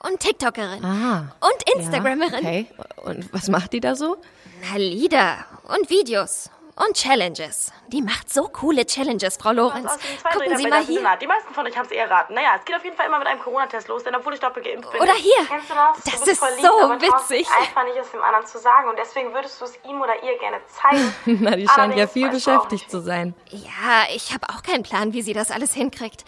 und 0.00 0.20
TikTokerin 0.20 0.84
Ah. 0.84 1.34
und 1.40 1.74
Instagrammerin. 1.76 2.32
Ja, 2.32 2.38
okay. 2.38 2.66
Und 3.04 3.32
was 3.32 3.48
macht 3.48 3.72
die 3.72 3.80
da 3.80 3.94
so? 3.94 4.16
Na, 4.62 4.76
Lieder 4.78 5.44
und 5.64 5.90
Videos 5.90 6.50
und 6.76 6.94
Challenges. 6.94 7.72
Die 7.88 8.02
macht 8.02 8.32
so 8.32 8.48
coole 8.48 8.84
Challenges, 8.84 9.36
Frau 9.36 9.52
Lorenz. 9.52 9.90
Gucken 10.32 10.56
Sie 10.56 10.66
mal 10.66 10.84
hier. 10.84 11.00
Die 11.20 11.26
meisten 11.26 11.54
von 11.54 11.66
euch 11.66 11.76
haben 11.76 11.86
es 11.86 11.92
eher 11.92 12.04
erraten. 12.04 12.34
Naja, 12.34 12.54
es 12.58 12.64
geht 12.64 12.76
auf 12.76 12.84
jeden 12.84 12.96
Fall 12.96 13.06
immer 13.06 13.18
mit 13.18 13.26
einem 13.26 13.40
Corona-Test 13.40 13.88
los, 13.88 14.04
denn 14.04 14.14
obwohl 14.14 14.34
ich 14.34 14.40
doppelt 14.40 14.66
geimpft 14.66 14.90
bin. 14.92 15.00
Oder 15.00 15.14
hier. 15.14 15.46
Kennst 15.48 15.70
du 15.70 15.74
das? 15.74 16.02
Das 16.04 16.04
du 16.04 16.10
bist 16.20 16.28
ist 16.28 16.38
voll 16.38 16.50
lieb, 16.56 16.66
so 16.66 16.80
aber 16.84 17.00
witzig. 17.00 17.46
einfach 17.58 17.84
nicht, 17.84 17.96
es 17.96 18.10
dem 18.10 18.22
anderen 18.22 18.46
zu 18.46 18.58
sagen. 18.58 18.88
Und 18.88 18.98
deswegen 18.98 19.32
würdest 19.32 19.60
du 19.60 19.64
es 19.64 19.78
ihm 19.88 20.00
oder 20.00 20.22
ihr 20.22 20.38
gerne 20.38 20.58
zeigen. 20.66 21.14
Na, 21.42 21.56
die 21.56 21.68
scheint 21.68 21.96
ja 21.96 22.06
viel 22.06 22.28
beschäftigt 22.28 22.90
zu 22.90 23.00
sein. 23.00 23.34
Ja, 23.50 24.04
ich 24.14 24.32
habe 24.32 24.48
auch 24.50 24.62
keinen 24.62 24.82
Plan, 24.82 25.12
wie 25.12 25.22
sie 25.22 25.32
das 25.32 25.50
alles 25.50 25.72
hinkriegt. 25.72 26.24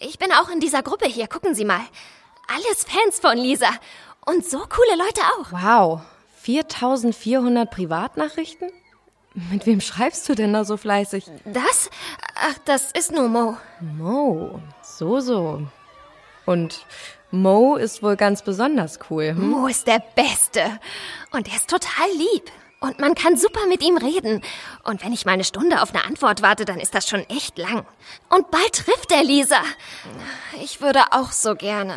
Ich 0.00 0.18
bin 0.18 0.32
auch 0.32 0.48
in 0.48 0.60
dieser 0.60 0.82
Gruppe 0.82 1.06
hier. 1.06 1.28
Gucken 1.28 1.54
Sie 1.54 1.64
mal. 1.64 1.80
Alles 2.48 2.84
Fans 2.84 3.20
von 3.20 3.36
Lisa. 3.36 3.70
Und 4.26 4.44
so 4.44 4.58
coole 4.58 4.96
Leute 4.96 5.20
auch. 5.38 5.52
Wow. 5.52 6.00
4400 6.44 7.70
Privatnachrichten? 7.70 8.70
Mit 9.50 9.64
wem 9.64 9.80
schreibst 9.80 10.28
du 10.28 10.34
denn 10.34 10.52
da 10.52 10.64
so 10.66 10.76
fleißig? 10.76 11.24
Das? 11.46 11.88
Ach, 12.36 12.58
das 12.66 12.92
ist 12.92 13.12
nur 13.12 13.28
Mo. 13.28 13.56
Mo. 13.80 14.60
So, 14.82 15.20
so. 15.20 15.66
Und 16.44 16.84
Mo 17.30 17.76
ist 17.76 18.02
wohl 18.02 18.16
ganz 18.16 18.42
besonders 18.42 18.98
cool. 19.08 19.30
Hm? 19.30 19.48
Mo 19.48 19.66
ist 19.68 19.86
der 19.86 20.02
Beste. 20.14 20.78
Und 21.32 21.48
er 21.48 21.56
ist 21.56 21.70
total 21.70 22.10
lieb. 22.10 22.52
Und 22.80 22.98
man 22.98 23.14
kann 23.14 23.38
super 23.38 23.66
mit 23.66 23.82
ihm 23.82 23.96
reden. 23.96 24.42
Und 24.82 25.02
wenn 25.02 25.14
ich 25.14 25.24
mal 25.24 25.32
eine 25.32 25.44
Stunde 25.44 25.80
auf 25.80 25.94
eine 25.94 26.04
Antwort 26.04 26.42
warte, 26.42 26.66
dann 26.66 26.78
ist 26.78 26.94
das 26.94 27.08
schon 27.08 27.26
echt 27.30 27.56
lang. 27.56 27.86
Und 28.28 28.50
bald 28.50 28.74
trifft 28.74 29.10
er 29.10 29.24
Lisa. 29.24 29.62
Ich 30.62 30.82
würde 30.82 31.00
auch 31.12 31.32
so 31.32 31.54
gerne. 31.54 31.96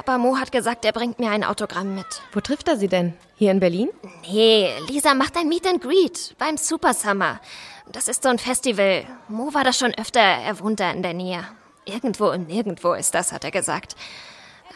Aber 0.00 0.16
Mo 0.16 0.38
hat 0.38 0.50
gesagt, 0.50 0.86
er 0.86 0.92
bringt 0.92 1.18
mir 1.18 1.30
ein 1.30 1.44
Autogramm 1.44 1.94
mit. 1.94 2.06
Wo 2.32 2.40
trifft 2.40 2.68
er 2.68 2.78
sie 2.78 2.88
denn? 2.88 3.12
Hier 3.36 3.50
in 3.50 3.60
Berlin? 3.60 3.90
Nee, 4.22 4.70
Lisa 4.88 5.12
macht 5.12 5.36
ein 5.36 5.46
Meet 5.46 5.66
and 5.66 5.82
Greet 5.82 6.34
beim 6.38 6.56
Super 6.56 6.94
Summer. 6.94 7.38
Das 7.92 8.08
ist 8.08 8.22
so 8.22 8.30
ein 8.30 8.38
Festival. 8.38 9.04
Mo 9.28 9.52
war 9.52 9.62
da 9.62 9.74
schon 9.74 9.92
öfter, 9.92 10.20
er 10.20 10.58
wohnt 10.58 10.80
da 10.80 10.90
in 10.90 11.02
der 11.02 11.12
Nähe. 11.12 11.44
Irgendwo 11.84 12.30
im 12.30 12.46
Nirgendwo 12.46 12.94
ist 12.94 13.14
das, 13.14 13.30
hat 13.30 13.44
er 13.44 13.50
gesagt. 13.50 13.94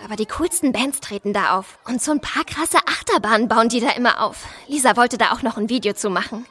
Aber 0.04 0.16
die 0.16 0.26
coolsten 0.26 0.72
Bands 0.72 1.00
treten 1.00 1.32
da 1.32 1.58
auf. 1.58 1.78
Und 1.86 2.02
so 2.02 2.10
ein 2.10 2.20
paar 2.20 2.44
krasse 2.44 2.78
Achterbahnen 2.86 3.48
bauen 3.48 3.70
die 3.70 3.80
da 3.80 3.92
immer 3.92 4.22
auf. 4.22 4.44
Lisa 4.68 4.94
wollte 4.94 5.16
da 5.16 5.32
auch 5.32 5.40
noch 5.40 5.56
ein 5.56 5.70
Video 5.70 5.94
zu 5.94 6.10
machen. 6.10 6.44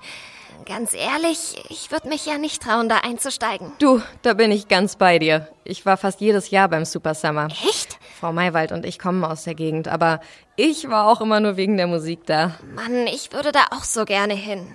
Ganz 0.65 0.93
ehrlich, 0.93 1.61
ich 1.69 1.91
würde 1.91 2.07
mich 2.07 2.25
ja 2.25 2.37
nicht 2.37 2.61
trauen, 2.61 2.87
da 2.87 2.99
einzusteigen. 2.99 3.73
Du, 3.79 4.01
da 4.21 4.33
bin 4.33 4.51
ich 4.51 4.67
ganz 4.67 4.95
bei 4.95 5.19
dir. 5.19 5.49
Ich 5.63 5.85
war 5.85 5.97
fast 5.97 6.21
jedes 6.21 6.51
Jahr 6.51 6.69
beim 6.69 6.85
Super 6.85 7.15
Summer. 7.15 7.47
Echt? 7.67 7.97
Frau 8.19 8.31
Maywald 8.31 8.71
und 8.71 8.85
ich 8.85 8.99
kommen 8.99 9.23
aus 9.25 9.43
der 9.43 9.55
Gegend, 9.55 9.87
aber 9.87 10.21
ich 10.55 10.89
war 10.89 11.07
auch 11.07 11.21
immer 11.21 11.39
nur 11.39 11.57
wegen 11.57 11.75
der 11.75 11.87
Musik 11.87 12.25
da. 12.25 12.55
Mann, 12.75 13.07
ich 13.07 13.33
würde 13.33 13.51
da 13.51 13.65
auch 13.71 13.83
so 13.83 14.05
gerne 14.05 14.35
hin. 14.35 14.73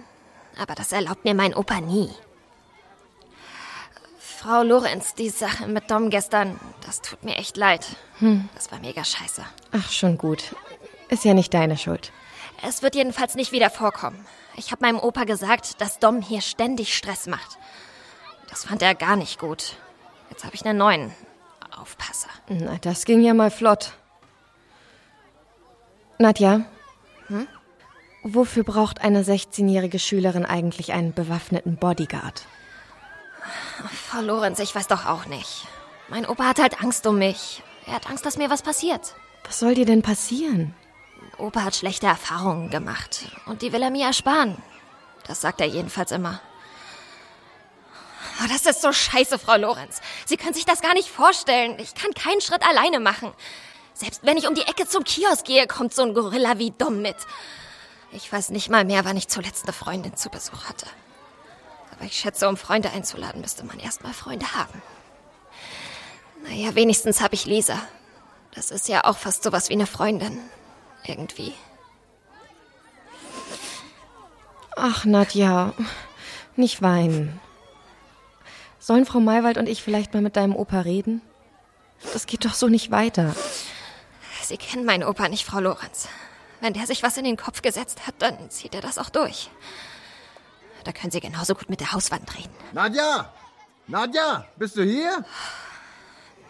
Aber 0.61 0.75
das 0.75 0.93
erlaubt 0.93 1.25
mir 1.25 1.35
mein 1.35 1.55
Opa 1.55 1.81
nie. 1.81 2.11
Frau 4.19 4.63
Lorenz, 4.63 5.15
die 5.15 5.31
Sache 5.31 5.67
mit 5.67 5.91
Dom 5.91 6.11
gestern, 6.11 6.61
das 6.87 7.01
tut 7.01 7.25
mir 7.25 7.37
echt 7.37 7.57
leid. 7.57 7.87
Hm. 8.19 8.49
Das 8.55 8.71
war 8.71 8.79
mega 8.79 9.05
scheiße. 9.05 9.43
Ach, 9.73 9.91
schon 9.91 10.19
gut. 10.19 10.55
Ist 11.09 11.25
ja 11.25 11.35
nicht 11.35 11.55
deine 11.55 11.77
Schuld. 11.77 12.13
Es 12.67 12.83
wird 12.83 12.95
jedenfalls 12.95 13.35
nicht 13.35 13.53
wieder 13.53 13.71
vorkommen. 13.71 14.27
Ich 14.59 14.73
habe 14.73 14.85
meinem 14.85 14.99
Opa 14.99 15.23
gesagt, 15.23 15.81
dass 15.81 16.01
Dom 16.01 16.21
hier 16.21 16.41
ständig 16.41 16.97
Stress 16.97 17.29
macht. 17.29 17.59
Das 18.51 18.65
fand 18.65 18.83
er 18.83 18.97
gar 18.97 19.15
nicht 19.15 19.39
gut. 19.39 19.77
Jetzt 20.31 20.45
habe 20.45 20.57
ich 20.57 20.67
einen 20.67 20.79
neuen 20.79 21.13
Aufpasser. 21.77 22.29
Na, 22.49 22.77
das 22.81 23.05
ging 23.05 23.21
ja 23.21 23.35
mal 23.35 23.53
flott. 23.53 23.93
Nadja? 26.19 26.63
Hm? 27.29 27.47
Wofür 28.25 28.65
braucht 28.65 29.01
eine 29.01 29.23
16-jährige 29.23 30.01
Schülerin 30.01 30.45
eigentlich 30.45 30.93
einen 30.93 31.13
bewaffneten 31.13 31.77
Bodyguard? 31.77 32.45
Frau 34.09 34.23
Lorenz, 34.23 34.59
ich 34.59 34.75
weiß 34.75 34.89
doch 34.89 35.07
auch 35.07 35.27
nicht. 35.27 35.69
Mein 36.09 36.27
Opa 36.27 36.45
hat 36.45 36.59
halt 36.59 36.83
Angst 36.83 37.07
um 37.07 37.19
mich. 37.19 37.63
Er 37.87 37.95
hat 37.95 38.11
Angst, 38.11 38.27
dass 38.27 38.37
mir 38.37 38.51
was 38.51 38.63
passiert. 38.63 39.15
Was 39.45 39.61
soll 39.61 39.75
dir 39.75 39.87
denn 39.87 40.03
passieren? 40.03 40.75
Opa 41.39 41.63
hat 41.63 41.77
schlechte 41.77 42.07
Erfahrungen 42.07 42.71
gemacht. 42.71 43.27
Und 43.47 43.63
die 43.63 43.73
will 43.73 43.83
er 43.83 43.91
mir 43.91 44.07
ersparen. 44.07 44.61
Das 45.27 45.41
sagt 45.41 45.61
er 45.61 45.67
jedenfalls 45.67 46.11
immer. 46.11 46.41
Oh, 48.43 48.47
das 48.49 48.67
ist 48.67 48.83
so 48.83 48.93
scheiße, 48.93 49.39
Frau 49.39 49.57
Lorenz. 49.57 50.01
Sie 50.27 50.37
können 50.37 50.55
sich 50.55 50.65
das 50.65 50.81
gar 50.81 50.95
nicht 50.95 51.09
vorstellen. 51.09 51.77
Ich 51.79 51.95
kann 51.95 52.13
keinen 52.13 52.41
Schritt 52.41 52.63
alleine 52.63 53.01
machen. 53.01 53.33
Selbst 53.95 54.21
wenn 54.25 54.37
ich 54.37 54.47
um 54.47 54.55
die 54.55 54.63
Ecke 54.63 54.87
zum 54.87 55.03
Kiosk 55.03 55.45
gehe, 55.45 55.67
kommt 55.67 55.93
so 55.93 56.03
ein 56.03 56.15
Gorilla 56.15 56.59
wie 56.59 56.71
Dom 56.71 57.03
mit. 57.03 57.17
Ich 58.13 58.33
weiß 58.33 58.51
nicht 58.51 58.71
mal 58.71 58.85
mehr, 58.85 59.05
wann 59.05 59.17
ich 59.17 59.29
zuletzt 59.29 59.65
eine 59.65 59.73
Freundin 59.73 60.17
zu 60.17 60.31
Besuch 60.31 60.65
hatte. 60.69 60.87
Aber 61.93 62.05
ich 62.05 62.17
schätze, 62.17 62.49
um 62.49 62.57
Freunde 62.57 62.91
einzuladen, 62.91 63.41
müsste 63.41 63.65
man 63.65 63.81
erst 63.81 64.05
mal 64.05 64.13
Freunde 64.13 64.55
haben. 64.55 64.83
Naja, 66.45 66.75
wenigstens 66.75 67.21
habe 67.21 67.35
ich 67.35 67.45
Lisa. 67.45 67.81
Das 68.55 68.71
ist 68.71 68.89
ja 68.89 69.05
auch 69.05 69.19
fast 69.19 69.43
sowas 69.43 69.69
wie 69.69 69.75
eine 69.75 69.87
Freundin. 69.87 70.41
Irgendwie. 71.09 71.55
Ach, 74.77 75.05
Nadja, 75.07 75.73
nicht 76.55 76.83
weinen. 76.83 77.41
Sollen 78.79 79.07
Frau 79.07 79.19
Maywald 79.19 79.57
und 79.57 79.69
ich 79.69 79.83
vielleicht 79.83 80.13
mal 80.13 80.23
mit 80.23 80.37
deinem 80.37 80.55
Opa 80.55 80.81
reden? 80.81 81.23
Das 82.13 82.27
geht 82.27 82.45
doch 82.45 82.55
so 82.55 82.69
nicht 82.69 82.91
weiter. 82.91 83.35
Sie 84.43 84.59
kennen 84.59 84.85
meinen 84.85 85.03
Opa 85.03 85.29
nicht, 85.29 85.45
Frau 85.45 85.61
Lorenz. 85.61 86.09
Wenn 86.61 86.75
der 86.75 86.87
sich 86.87 87.03
was 87.03 87.17
in 87.17 87.25
den 87.25 87.37
Kopf 87.37 87.63
gesetzt 87.63 88.07
hat, 88.07 88.15
dann 88.19 88.51
zieht 88.51 88.75
er 88.75 88.83
das 88.83 88.99
auch 88.99 89.11
durch. 89.11 89.51
Da 90.85 90.93
können 90.93 91.11
Sie 91.11 91.21
genauso 91.21 91.55
gut 91.55 91.71
mit 91.71 91.81
der 91.81 91.93
Hauswand 91.93 92.35
reden. 92.37 92.55
Nadja! 92.73 93.33
Nadja, 93.87 94.47
bist 94.57 94.77
du 94.77 94.85
hier? 94.85 95.25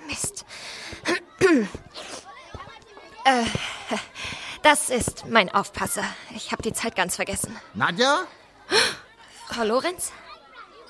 Mist. 0.08 0.44
äh, 3.24 3.44
das 4.62 4.90
ist 4.90 5.24
mein 5.28 5.52
Aufpasser. 5.54 6.04
Ich 6.34 6.52
habe 6.52 6.62
die 6.62 6.72
Zeit 6.72 6.96
ganz 6.96 7.16
vergessen. 7.16 7.56
Nadja? 7.74 8.20
Frau 9.48 9.64
Lorenz? 9.64 10.12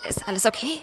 Ist 0.09 0.27
alles 0.27 0.47
okay? 0.47 0.83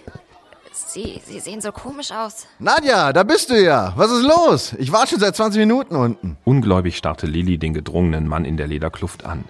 Sie, 0.72 1.22
Sie 1.26 1.40
sehen 1.40 1.62
so 1.62 1.72
komisch 1.72 2.12
aus. 2.12 2.48
Nadja, 2.60 3.14
da 3.14 3.24
bist 3.24 3.50
du 3.50 3.62
ja. 3.62 3.94
Was 3.96 4.12
ist 4.12 4.24
los? 4.24 4.74
Ich 4.78 4.92
war 4.92 5.08
schon 5.08 5.20
seit 5.20 5.36
20 5.36 5.60
Minuten 5.60 5.96
unten. 5.96 6.38
Ungläubig 6.44 6.98
starrte 6.98 7.28
Lilly 7.28 7.58
den 7.58 7.74
gedrungenen 7.74 8.28
Mann 8.28 8.44
in 8.44 8.58
der 8.58 8.68
Lederkluft 8.68 9.26
an. 9.26 9.46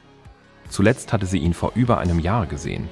Zuletzt 0.69 1.13
hatte 1.13 1.25
sie 1.25 1.39
ihn 1.39 1.53
vor 1.53 1.71
über 1.73 1.97
einem 1.97 2.19
Jahr 2.19 2.45
gesehen. 2.45 2.89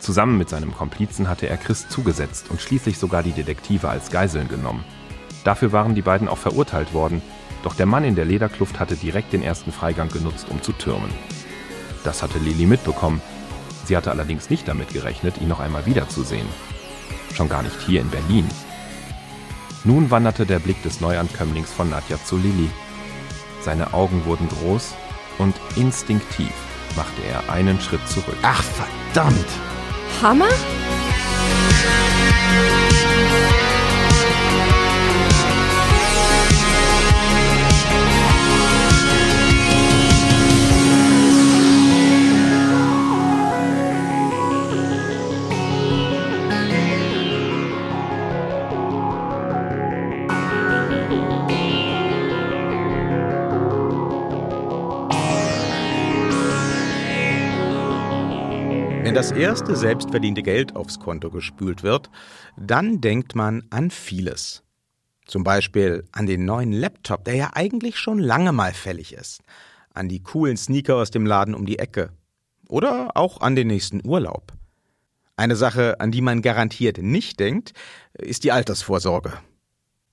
Zusammen 0.00 0.38
mit 0.38 0.48
seinem 0.48 0.74
Komplizen 0.74 1.28
hatte 1.28 1.48
er 1.48 1.56
Chris 1.56 1.88
zugesetzt 1.88 2.50
und 2.50 2.60
schließlich 2.60 2.98
sogar 2.98 3.22
die 3.22 3.32
Detektive 3.32 3.88
als 3.88 4.10
Geiseln 4.10 4.48
genommen. 4.48 4.84
Dafür 5.44 5.72
waren 5.72 5.94
die 5.94 6.02
beiden 6.02 6.28
auch 6.28 6.38
verurteilt 6.38 6.94
worden, 6.94 7.22
doch 7.62 7.74
der 7.74 7.86
Mann 7.86 8.04
in 8.04 8.14
der 8.14 8.24
Lederkluft 8.24 8.78
hatte 8.78 8.96
direkt 8.96 9.32
den 9.32 9.42
ersten 9.42 9.72
Freigang 9.72 10.08
genutzt, 10.08 10.46
um 10.48 10.62
zu 10.62 10.72
türmen. 10.72 11.10
Das 12.04 12.22
hatte 12.22 12.38
Lilly 12.38 12.66
mitbekommen. 12.66 13.20
Sie 13.84 13.96
hatte 13.96 14.10
allerdings 14.10 14.50
nicht 14.50 14.68
damit 14.68 14.92
gerechnet, 14.92 15.38
ihn 15.40 15.48
noch 15.48 15.60
einmal 15.60 15.84
wiederzusehen. 15.86 16.46
Schon 17.34 17.48
gar 17.48 17.62
nicht 17.62 17.78
hier 17.86 18.00
in 18.00 18.08
Berlin. 18.08 18.48
Nun 19.84 20.10
wanderte 20.10 20.46
der 20.46 20.58
Blick 20.58 20.82
des 20.82 21.00
Neuankömmlings 21.00 21.70
von 21.72 21.90
Nadja 21.90 22.22
zu 22.24 22.36
Lilly. 22.36 22.70
Seine 23.62 23.92
Augen 23.92 24.24
wurden 24.24 24.48
groß 24.48 24.94
und 25.38 25.54
instinktiv 25.76 26.52
machte 26.96 27.22
er 27.22 27.52
einen 27.52 27.80
Schritt 27.80 28.06
zurück. 28.08 28.36
Ach, 28.42 28.62
verdammt! 28.62 29.46
Hammer? 30.22 30.48
Wenn 59.10 59.16
das 59.16 59.32
erste 59.32 59.74
selbstverdiente 59.74 60.40
Geld 60.40 60.76
aufs 60.76 61.00
Konto 61.00 61.30
gespült 61.30 61.82
wird, 61.82 62.08
dann 62.56 63.00
denkt 63.00 63.34
man 63.34 63.64
an 63.70 63.90
vieles. 63.90 64.62
Zum 65.26 65.42
Beispiel 65.42 66.04
an 66.12 66.26
den 66.26 66.44
neuen 66.44 66.70
Laptop, 66.70 67.24
der 67.24 67.34
ja 67.34 67.50
eigentlich 67.54 67.98
schon 67.98 68.20
lange 68.20 68.52
mal 68.52 68.72
fällig 68.72 69.12
ist. 69.12 69.42
An 69.94 70.08
die 70.08 70.22
coolen 70.22 70.56
Sneaker 70.56 70.94
aus 70.94 71.10
dem 71.10 71.26
Laden 71.26 71.56
um 71.56 71.66
die 71.66 71.80
Ecke. 71.80 72.10
oder 72.68 73.10
auch 73.16 73.40
an 73.40 73.56
den 73.56 73.66
nächsten 73.66 74.00
Urlaub. 74.06 74.52
Eine 75.36 75.56
Sache, 75.56 75.98
an 75.98 76.12
die 76.12 76.20
man 76.20 76.40
garantiert 76.40 76.98
nicht 76.98 77.40
denkt, 77.40 77.72
ist 78.12 78.44
die 78.44 78.52
Altersvorsorge. 78.52 79.32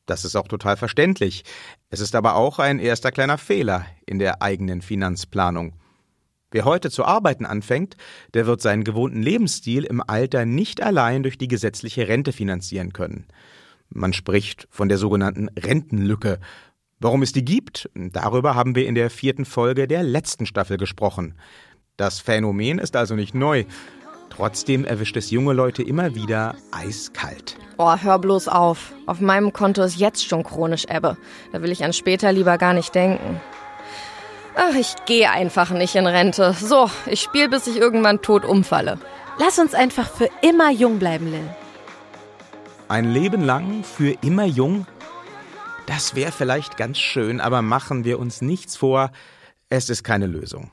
Das 0.07 0.25
ist 0.25 0.35
auch 0.35 0.47
total 0.47 0.75
verständlich. 0.75 1.43
Es 1.91 1.99
ist 1.99 2.15
aber 2.15 2.33
auch 2.33 2.57
ein 2.57 2.79
erster 2.79 3.11
kleiner 3.11 3.37
Fehler 3.37 3.85
in 4.07 4.17
der 4.17 4.41
eigenen 4.41 4.81
Finanzplanung. 4.81 5.75
Wer 6.51 6.63
heute 6.63 6.89
zu 6.89 7.03
arbeiten 7.03 7.45
anfängt, 7.45 7.97
der 8.33 8.45
wird 8.45 8.61
seinen 8.61 8.85
gewohnten 8.85 9.21
Lebensstil 9.21 9.83
im 9.83 10.01
Alter 10.05 10.45
nicht 10.45 10.81
allein 10.81 11.23
durch 11.23 11.37
die 11.37 11.49
gesetzliche 11.49 12.07
Rente 12.07 12.31
finanzieren 12.31 12.93
können. 12.93 13.27
Man 13.89 14.13
spricht 14.13 14.67
von 14.69 14.87
der 14.87 14.97
sogenannten 14.97 15.49
Rentenlücke. 15.49 16.39
Warum 16.99 17.21
es 17.21 17.33
die 17.33 17.43
gibt, 17.45 17.89
darüber 17.93 18.55
haben 18.55 18.75
wir 18.75 18.87
in 18.87 18.95
der 18.95 19.09
vierten 19.09 19.45
Folge 19.45 19.87
der 19.87 20.03
letzten 20.03 20.45
Staffel 20.45 20.77
gesprochen. 20.77 21.35
Das 21.97 22.19
Phänomen 22.19 22.79
ist 22.79 22.95
also 22.95 23.15
nicht 23.15 23.35
neu. 23.35 23.65
Trotzdem 24.29 24.85
erwischt 24.85 25.17
es 25.17 25.31
junge 25.31 25.53
Leute 25.53 25.83
immer 25.83 26.15
wieder 26.15 26.55
eiskalt. 26.71 27.57
Oh, 27.77 27.95
hör 27.95 28.19
bloß 28.19 28.47
auf. 28.47 28.93
Auf 29.05 29.19
meinem 29.19 29.51
Konto 29.51 29.83
ist 29.83 29.97
jetzt 29.97 30.27
schon 30.27 30.43
chronisch 30.43 30.85
Ebbe. 30.89 31.17
Da 31.51 31.61
will 31.61 31.71
ich 31.71 31.83
an 31.83 31.93
später 31.93 32.31
lieber 32.31 32.57
gar 32.57 32.73
nicht 32.73 32.93
denken. 32.93 33.41
Ach, 34.59 34.73
ich 34.73 34.95
gehe 35.05 35.29
einfach 35.29 35.69
nicht 35.69 35.93
in 35.93 36.07
Rente. 36.07 36.53
So, 36.53 36.89
ich 37.05 37.21
spiele, 37.21 37.47
bis 37.47 37.67
ich 37.67 37.77
irgendwann 37.77 38.23
tot 38.23 38.43
umfalle. 38.43 38.97
Lass 39.37 39.59
uns 39.59 39.75
einfach 39.75 40.09
für 40.09 40.29
immer 40.41 40.71
jung 40.71 40.97
bleiben, 40.97 41.29
Lil. 41.29 41.47
Ein 42.87 43.13
Leben 43.13 43.43
lang 43.43 43.83
für 43.83 44.15
immer 44.21 44.45
jung? 44.45 44.87
Das 45.85 46.15
wäre 46.15 46.31
vielleicht 46.31 46.75
ganz 46.75 46.97
schön, 46.97 47.39
aber 47.39 47.61
machen 47.61 48.03
wir 48.03 48.17
uns 48.17 48.41
nichts 48.41 48.75
vor, 48.75 49.11
es 49.69 49.91
ist 49.91 50.03
keine 50.03 50.25
Lösung. 50.25 50.71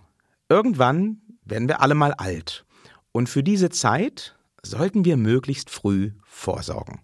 Irgendwann 0.49 1.20
werden 1.44 1.68
wir 1.68 1.83
alle 1.83 1.94
mal 1.94 2.14
alt. 2.14 2.64
Und 3.12 3.29
für 3.29 3.42
diese 3.42 3.68
Zeit 3.68 4.35
sollten 4.62 5.05
wir 5.05 5.18
möglichst 5.18 5.68
früh 5.68 6.12
vorsorgen. 6.25 7.01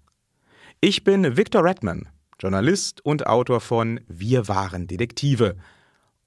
Ich 0.81 1.05
bin 1.05 1.37
Victor 1.37 1.63
Redman, 1.63 2.09
Journalist 2.41 3.05
und 3.05 3.27
Autor 3.27 3.61
von 3.61 4.01
Wir 4.09 4.49
waren 4.49 4.87
Detektive. 4.87 5.57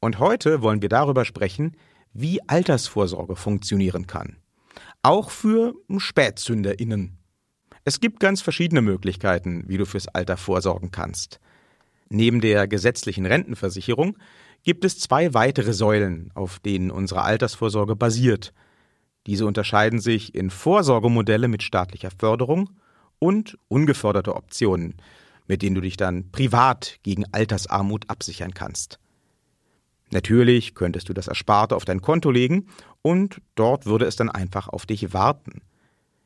Und 0.03 0.19
heute 0.19 0.61
wollen 0.61 0.81
wir 0.81 0.89
darüber 0.89 1.23
sprechen, 1.23 1.77
wie 2.11 2.41
Altersvorsorge 2.49 3.37
funktionieren 3.37 4.05
kann. 4.05 4.35
Auch 5.01 5.29
für 5.29 5.75
SpätzünderInnen. 5.97 7.19
Es 7.85 8.01
gibt 8.01 8.19
ganz 8.19 8.41
verschiedene 8.41 8.81
Möglichkeiten, 8.81 9.63
wie 9.67 9.77
du 9.77 9.85
fürs 9.85 10.09
Alter 10.09 10.35
vorsorgen 10.35 10.91
kannst. 10.91 11.39
Neben 12.09 12.41
der 12.41 12.67
gesetzlichen 12.67 13.25
Rentenversicherung 13.25 14.17
gibt 14.63 14.83
es 14.83 14.99
zwei 14.99 15.33
weitere 15.33 15.71
Säulen, 15.71 16.31
auf 16.33 16.59
denen 16.59 16.91
unsere 16.91 17.21
Altersvorsorge 17.21 17.95
basiert. 17.95 18.53
Diese 19.25 19.45
unterscheiden 19.45 20.01
sich 20.01 20.35
in 20.35 20.49
Vorsorgemodelle 20.49 21.47
mit 21.47 21.63
staatlicher 21.63 22.11
Förderung 22.11 22.71
und 23.19 23.57
ungeförderte 23.69 24.35
Optionen, 24.35 24.95
mit 25.47 25.61
denen 25.61 25.75
du 25.75 25.81
dich 25.81 25.95
dann 25.95 26.29
privat 26.29 26.99
gegen 27.03 27.23
Altersarmut 27.31 28.09
absichern 28.09 28.53
kannst. 28.53 28.99
Natürlich 30.13 30.75
könntest 30.75 31.09
du 31.09 31.13
das 31.13 31.27
Ersparte 31.27 31.75
auf 31.75 31.85
dein 31.85 32.01
Konto 32.01 32.29
legen 32.29 32.67
und 33.01 33.41
dort 33.55 33.87
würde 33.87 34.05
es 34.05 34.15
dann 34.15 34.29
einfach 34.29 34.67
auf 34.67 34.85
dich 34.85 35.11
warten. 35.11 35.61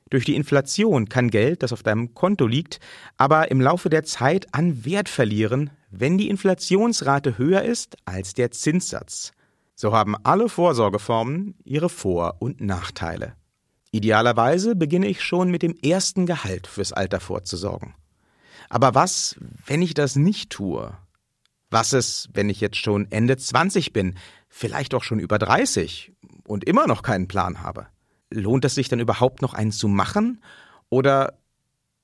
Durch 0.09 0.25
die 0.25 0.35
Inflation 0.35 1.07
kann 1.09 1.29
Geld, 1.29 1.63
das 1.63 1.73
auf 1.73 1.83
deinem 1.83 2.13
Konto 2.13 2.47
liegt, 2.47 2.81
aber 3.17 3.49
im 3.49 3.61
Laufe 3.61 3.89
der 3.89 4.03
Zeit 4.03 4.53
an 4.53 4.85
Wert 4.85 5.07
verlieren, 5.07 5.69
wenn 5.89 6.17
die 6.17 6.29
Inflationsrate 6.29 7.37
höher 7.37 7.61
ist 7.61 7.97
als 8.03 8.33
der 8.33 8.51
Zinssatz. 8.51 9.31
So 9.75 9.93
haben 9.93 10.15
alle 10.23 10.49
Vorsorgeformen 10.49 11.55
ihre 11.63 11.89
Vor- 11.89 12.35
und 12.39 12.59
Nachteile. 12.59 13.33
Idealerweise 13.91 14.75
beginne 14.75 15.07
ich 15.07 15.23
schon 15.23 15.49
mit 15.49 15.61
dem 15.61 15.75
ersten 15.81 16.25
Gehalt 16.25 16.67
fürs 16.67 16.91
Alter 16.91 17.21
vorzusorgen. 17.21 17.95
Aber 18.69 18.95
was, 18.95 19.37
wenn 19.65 19.81
ich 19.81 19.93
das 19.93 20.17
nicht 20.17 20.49
tue? 20.49 20.93
Was 21.69 21.93
ist, 21.93 22.29
wenn 22.33 22.49
ich 22.49 22.61
jetzt 22.61 22.77
schon 22.77 23.11
Ende 23.11 23.37
20 23.37 23.91
bin, 23.91 24.15
vielleicht 24.47 24.93
auch 24.93 25.03
schon 25.03 25.19
über 25.19 25.37
30 25.37 26.13
und 26.45 26.63
immer 26.63 26.87
noch 26.87 27.01
keinen 27.01 27.27
Plan 27.27 27.61
habe? 27.61 27.87
Lohnt 28.29 28.65
es 28.65 28.75
sich 28.75 28.89
dann 28.89 28.99
überhaupt 28.99 29.41
noch 29.41 29.53
einen 29.53 29.71
zu 29.71 29.87
machen? 29.87 30.41
Oder 30.89 31.37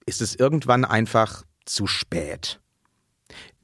ist 0.06 0.22
es 0.22 0.36
irgendwann 0.36 0.84
einfach 0.84 1.44
zu 1.66 1.88
spät? 1.88 2.60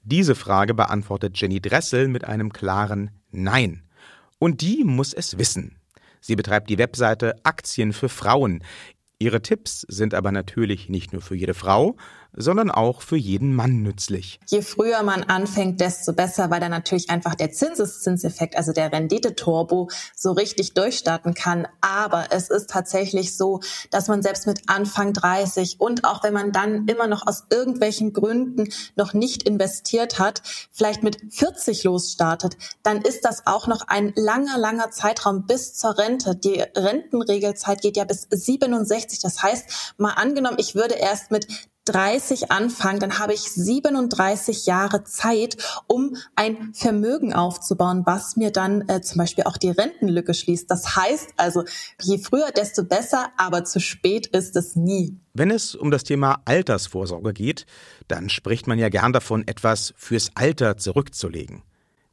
Diese 0.04 0.36
Frage 0.36 0.74
beantwortet 0.74 1.40
Jenny 1.40 1.62
Dressel 1.62 2.08
mit 2.08 2.24
einem 2.24 2.54
klaren 2.54 3.12
Nein. 3.32 3.84
Und 4.40 4.62
die 4.62 4.84
muss 4.84 5.14
es 5.14 5.38
wissen. 5.38 5.78
Sie 6.22 6.36
betreibt 6.36 6.70
die 6.70 6.78
Webseite 6.78 7.36
Aktien 7.44 7.94
für 7.94 8.10
Frauen. 8.10 8.64
Ihre 9.20 9.42
Tipps 9.42 9.82
sind 9.82 10.14
aber 10.14 10.32
natürlich 10.32 10.90
nicht 10.90 11.12
nur 11.12 11.22
für 11.22 11.36
jede 11.36 11.54
Frau, 11.54 11.98
sondern 12.34 12.72
auch 12.72 13.02
für 13.02 13.18
jeden 13.18 13.56
Mann 13.56 13.82
nützlich. 13.82 14.40
Je 14.48 14.62
früher 14.62 15.04
man 15.04 15.24
anfängt, 15.24 15.82
desto 15.82 16.14
besser, 16.14 16.50
weil 16.50 16.60
dann 16.60 16.72
natürlich 16.72 17.10
einfach 17.10 17.36
der 17.36 17.52
Zinseszinseffekt, 17.52 18.56
also 18.56 18.72
der 18.72 18.92
Rendite-Turbo, 18.92 19.90
so 20.16 20.32
richtig 20.32 20.74
durchstarten 20.74 21.34
kann. 21.34 21.68
Aber 21.82 22.28
es 22.32 22.50
ist 22.50 22.70
tatsächlich 22.70 23.36
so, 23.36 23.60
dass 23.92 24.08
man 24.08 24.22
selbst 24.22 24.48
mit 24.48 24.62
Anfang 24.68 25.14
30 25.14 25.80
und 25.80 26.06
auch 26.06 26.24
wenn 26.24 26.34
man 26.34 26.52
dann 26.52 26.88
immer 26.88 27.08
noch 27.08 27.26
aus 27.28 27.46
irgendwelchen 27.50 28.14
Gründen 28.14 28.70
noch 28.96 29.14
nicht 29.14 29.44
investiert 29.44 30.20
hat, 30.20 30.42
vielleicht 30.72 31.04
mit 31.04 31.18
40 31.30 31.84
losstartet, 31.84 32.58
dann 32.84 33.02
ist 33.02 33.26
das 33.26 33.48
auch 33.48 33.68
noch 33.68 33.88
ein 33.88 34.14
langer, 34.16 34.58
langer 34.58 34.92
Zeitraum 34.92 35.46
bis 35.46 35.74
zur 35.74 35.98
Rente. 35.98 36.36
Die 36.36 36.64
Rentenregelzeit 36.76 37.82
geht 37.82 37.98
ja 37.98 38.06
bis 38.06 38.28
67. 38.30 39.20
Das 39.20 39.42
heißt, 39.42 39.94
mal 39.98 40.14
angenommen, 40.14 40.58
ich 40.60 40.76
würde 40.76 40.96
erst 40.96 41.32
mit 41.32 41.48
30 41.90 42.52
anfangen, 42.52 43.00
dann 43.00 43.18
habe 43.18 43.34
ich 43.34 43.42
37 43.42 44.68
Jahre 44.68 45.04
Zeit, 45.04 45.58
um 45.88 46.16
ein 46.36 46.74
Vermögen 46.74 47.34
aufzubauen, 47.34 48.04
was 48.06 48.36
mir 48.36 48.52
dann 48.52 48.88
äh, 48.88 49.02
zum 49.02 49.18
Beispiel 49.18 49.46
auch 49.46 49.58
die 49.58 49.72
Rentenlücke 49.72 50.36
schließt. 50.36 50.70
Das 50.70 50.96
heißt 50.96 51.34
also, 51.38 51.64
je 52.02 52.20
früher, 52.20 52.52
desto 52.52 52.84
besser, 52.84 53.30
aber 53.38 53.64
zu 53.64 53.80
spät 53.80 54.28
ist 54.28 54.56
es 54.56 54.76
nie. 54.76 55.20
Wenn 55.34 55.50
es 55.50 55.74
um 55.74 55.90
das 55.90 56.04
Thema 56.04 56.42
Altersvorsorge 56.46 57.34
geht, 57.34 57.66
dann 58.08 58.30
spricht 58.30 58.68
man 58.68 58.78
ja 58.78 58.90
gern 58.90 59.14
davon, 59.14 59.48
etwas 59.48 59.94
fürs 59.98 60.30
Alter 60.36 60.78
zurückzulegen. 60.78 61.64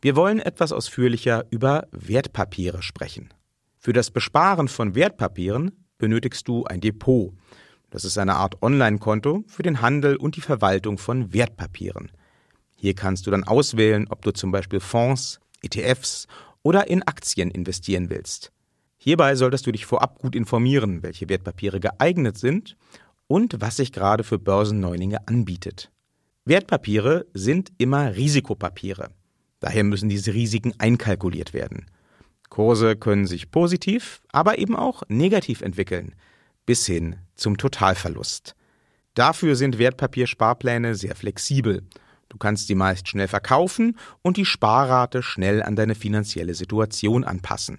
Wir 0.00 0.16
wollen 0.16 0.40
etwas 0.40 0.72
ausführlicher 0.72 1.44
über 1.50 1.88
Wertpapiere 1.90 2.82
sprechen. 2.82 3.34
Für 3.78 3.92
das 3.92 4.10
Besparen 4.10 4.68
von 4.68 4.94
Wertpapieren 4.94 5.86
benötigst 5.98 6.48
du 6.48 6.64
ein 6.64 6.80
Depot. 6.80 7.32
Das 7.96 8.04
ist 8.04 8.18
eine 8.18 8.35
Art 8.35 8.62
Online-Konto 8.62 9.44
für 9.46 9.62
den 9.62 9.80
Handel 9.80 10.16
und 10.16 10.37
die 10.37 10.42
Verwaltung 10.42 10.98
von 10.98 11.32
Wertpapieren. 11.32 12.12
Hier 12.74 12.92
kannst 12.92 13.26
du 13.26 13.30
dann 13.30 13.42
auswählen, 13.42 14.06
ob 14.11 14.20
du 14.20 14.32
zum 14.32 14.52
Beispiel 14.52 14.80
Fonds, 14.80 15.40
ETFs 15.62 16.26
oder 16.62 16.88
in 16.88 17.02
Aktien 17.04 17.50
investieren 17.50 18.11
willst. 18.11 18.52
Hierbei 18.98 19.35
solltest 19.35 19.66
du 19.66 19.72
dich 19.72 19.87
vorab 19.87 20.18
gut 20.18 20.37
informieren, 20.37 21.02
welche 21.02 21.30
Wertpapiere 21.30 21.80
geeignet 21.80 22.37
sind 22.37 22.76
und 23.28 23.62
was 23.62 23.76
sich 23.76 23.92
gerade 23.92 24.24
für 24.24 24.38
Börsenneulinge 24.38 25.26
anbietet. 25.26 25.90
Wertpapiere 26.44 27.24
sind 27.32 27.72
immer 27.78 28.14
Risikopapiere. 28.14 29.09
Daher 29.61 29.85
müssen 29.85 30.11
diese 30.11 30.35
Risiken 30.35 30.74
einkalkuliert 30.76 31.54
werden. 31.54 31.87
Kurse 32.50 32.94
können 32.94 33.26
sich 33.26 33.50
positiv, 33.50 34.20
aber 34.32 34.59
eben 34.59 34.76
auch 34.76 35.02
negativ 35.09 35.62
entwickeln, 35.62 36.14
bis 36.66 36.87
hin 36.87 37.16
zum 37.37 37.57
Totalverlust. 37.57 38.55
Dafür 39.14 39.57
sind 39.57 39.79
Wertpapiersparpläne 39.79 40.94
sehr 40.94 41.14
flexibel. 41.14 41.83
Du 42.29 42.37
kannst 42.37 42.66
sie 42.66 42.74
meist 42.74 43.09
schnell 43.09 43.29
verkaufen 43.29 43.96
und 44.20 44.37
die 44.37 44.44
Sparrate 44.44 45.22
schnell 45.22 45.62
an 45.62 45.76
deine 45.76 45.94
finanzielle 45.94 46.55
Situation 46.55 47.24
anpassen. 47.24 47.79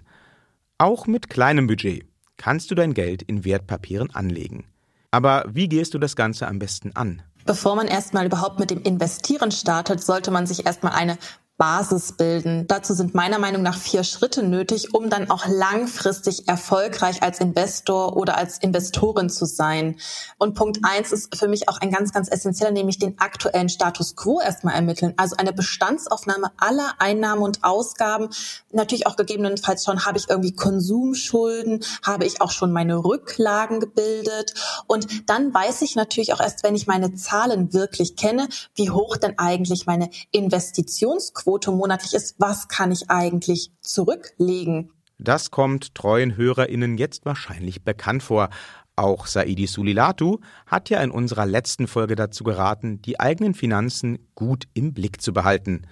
Auch 0.79 1.05
mit 1.05 1.29
kleinem 1.29 1.67
Budget 1.67 2.05
kannst 2.37 2.71
du 2.71 2.75
dein 2.75 2.93
Geld 2.93 3.21
in 3.21 3.45
Wertpapieren 3.45 4.13
anlegen. 4.15 4.65
Aber 5.11 5.45
wie 5.47 5.67
gehst 5.67 5.93
du 5.93 5.99
das 5.99 6.15
Ganze 6.15 6.47
am 6.47 6.59
besten 6.59 6.95
an? 6.95 7.21
Bevor 7.45 7.75
man 7.75 7.87
erstmal 7.87 8.25
überhaupt 8.25 8.59
mit 8.59 8.71
dem 8.71 8.81
Investieren 8.83 9.51
startet, 9.51 10.03
sollte 10.03 10.31
man 10.31 10.45
sich 10.47 10.65
erstmal 10.65 10.93
eine 10.93 11.17
Basis 11.57 12.11
bilden. 12.11 12.67
Dazu 12.67 12.93
sind 12.93 13.15
meiner 13.15 13.39
Meinung 13.39 13.63
nach 13.63 13.77
vier 13.77 14.03
Schritte 14.03 14.43
nötig, 14.43 14.93
um 14.93 15.09
dann 15.09 15.31
auch 15.31 15.47
langfristig 15.47 16.47
erfolgreich 16.47 17.23
als 17.23 17.39
Investor 17.39 18.15
oder 18.15 18.37
als 18.37 18.59
Investorin 18.59 19.29
zu 19.29 19.45
sein. 19.45 19.97
Und 20.37 20.53
Punkt 20.53 20.79
eins 20.83 21.11
ist 21.11 21.35
für 21.35 21.47
mich 21.47 21.67
auch 21.67 21.79
ein 21.79 21.89
ganz, 21.89 22.13
ganz 22.13 22.29
essentieller, 22.29 22.69
nämlich 22.69 22.99
den 22.99 23.17
aktuellen 23.19 23.69
Status 23.69 24.15
quo 24.15 24.39
erstmal 24.39 24.75
ermitteln. 24.75 25.15
Also 25.17 25.35
eine 25.37 25.51
Bestandsaufnahme 25.51 26.51
aller 26.57 26.93
Einnahmen 26.99 27.41
und 27.41 27.63
Ausgaben. 27.63 28.29
Natürlich 28.71 29.07
auch 29.07 29.15
gegebenenfalls 29.15 29.83
schon, 29.83 30.05
habe 30.05 30.19
ich 30.19 30.29
irgendwie 30.29 30.53
Konsumschulden, 30.53 31.83
habe 32.03 32.25
ich 32.25 32.39
auch 32.39 32.51
schon 32.51 32.71
meine 32.71 33.03
Rücklagen 33.03 33.79
gebildet. 33.79 34.53
Und 34.85 35.27
dann 35.27 35.51
weiß 35.51 35.81
ich 35.81 35.95
natürlich 35.95 36.33
auch 36.33 36.39
erst, 36.39 36.63
wenn 36.63 36.75
ich 36.75 36.85
meine 36.85 37.15
Zahlen 37.15 37.73
wirklich 37.73 38.15
kenne, 38.15 38.47
wie 38.75 38.91
hoch 38.91 39.17
denn 39.17 39.39
eigentlich 39.39 39.87
meine 39.87 40.11
Investitionsquote 40.29 41.46
Quote 41.47 41.71
monatlich 41.71 42.13
ist, 42.13 42.35
was 42.39 42.67
kann 42.67 42.91
ich 42.91 43.09
eigentlich 43.09 43.71
zurücklegen? 43.79 44.91
Das 45.17 45.49
kommt 45.49 45.95
treuen 45.95 46.35
HörerInnen 46.35 46.97
jetzt 46.97 47.23
wahrscheinlich 47.25 47.85
bekannt 47.85 48.21
vor. 48.21 48.49
Auch 48.97 49.27
Saidi 49.27 49.65
Sulilatu 49.65 50.39
hat 50.65 50.89
ja 50.89 51.01
in 51.01 51.09
unserer 51.09 51.45
letzten 51.45 51.87
Folge 51.87 52.17
dazu 52.17 52.43
geraten, 52.43 53.01
die 53.01 53.21
eigenen 53.21 53.53
Finanzen 53.53 54.27
gut 54.35 54.65
im 54.73 54.93
Blick 54.93 55.21
zu 55.21 55.31
behalten. 55.31 55.83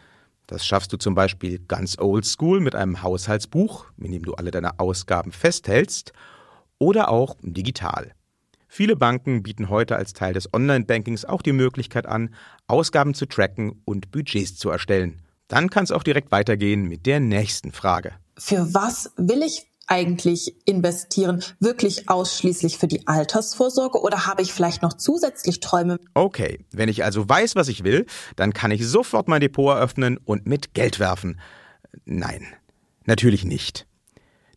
Das 0.45 0.65
schaffst 0.65 0.91
du 0.91 0.97
zum 0.97 1.15
Beispiel 1.15 1.59
ganz 1.59 1.97
oldschool 1.97 2.59
mit 2.59 2.75
einem 2.75 3.01
Haushaltsbuch, 3.01 3.85
in 3.97 4.11
dem 4.11 4.23
du 4.23 4.33
alle 4.33 4.51
deine 4.51 4.81
Ausgaben 4.81 5.31
festhältst, 5.31 6.11
oder 6.79 7.07
auch 7.07 7.37
digital. 7.41 8.11
Viele 8.67 8.97
Banken 8.97 9.41
bieten 9.41 9.69
heute 9.69 9.95
als 9.95 10.11
Teil 10.11 10.33
des 10.33 10.53
Online-Bankings 10.53 11.23
auch 11.23 11.41
die 11.41 11.53
Möglichkeit 11.53 12.07
an, 12.07 12.35
Ausgaben 12.67 13.13
zu 13.13 13.25
tracken 13.25 13.81
und 13.85 14.11
Budgets 14.11 14.57
zu 14.57 14.69
erstellen. 14.69 15.21
Dann 15.47 15.69
kann 15.69 15.83
es 15.83 15.91
auch 15.91 16.03
direkt 16.03 16.31
weitergehen 16.31 16.87
mit 16.87 17.05
der 17.05 17.19
nächsten 17.19 17.71
Frage. 17.71 18.13
Für 18.37 18.73
was 18.73 19.11
will 19.17 19.43
ich 19.43 19.67
eigentlich 19.87 20.55
investieren? 20.65 21.43
Wirklich 21.59 22.09
ausschließlich 22.09 22.77
für 22.77 22.87
die 22.87 23.07
Altersvorsorge 23.07 24.01
oder 24.01 24.25
habe 24.25 24.41
ich 24.41 24.51
vielleicht 24.51 24.81
noch 24.81 24.93
zusätzlich 24.93 25.59
Träume? 25.59 25.99
Okay, 26.15 26.65
wenn 26.71 26.89
ich 26.89 27.03
also 27.03 27.27
weiß, 27.27 27.55
was 27.55 27.67
ich 27.67 27.83
will, 27.83 28.05
dann 28.35 28.53
kann 28.53 28.71
ich 28.71 28.87
sofort 28.87 29.27
mein 29.27 29.41
Depot 29.41 29.75
eröffnen 29.75 30.17
und 30.17 30.47
mit 30.47 30.73
Geld 30.73 30.99
werfen. 30.99 31.39
Nein, 32.05 32.45
natürlich 33.05 33.45
nicht. 33.45 33.85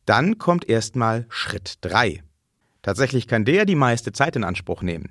Dann 0.06 0.38
kommt 0.38 0.66
erstmal 0.68 1.26
Schritt 1.28 1.74
3. 1.82 2.22
Tatsächlich 2.80 3.28
kann 3.28 3.44
der 3.44 3.66
die 3.66 3.74
meiste 3.74 4.12
Zeit 4.12 4.36
in 4.36 4.44
Anspruch 4.44 4.80
nehmen. 4.82 5.10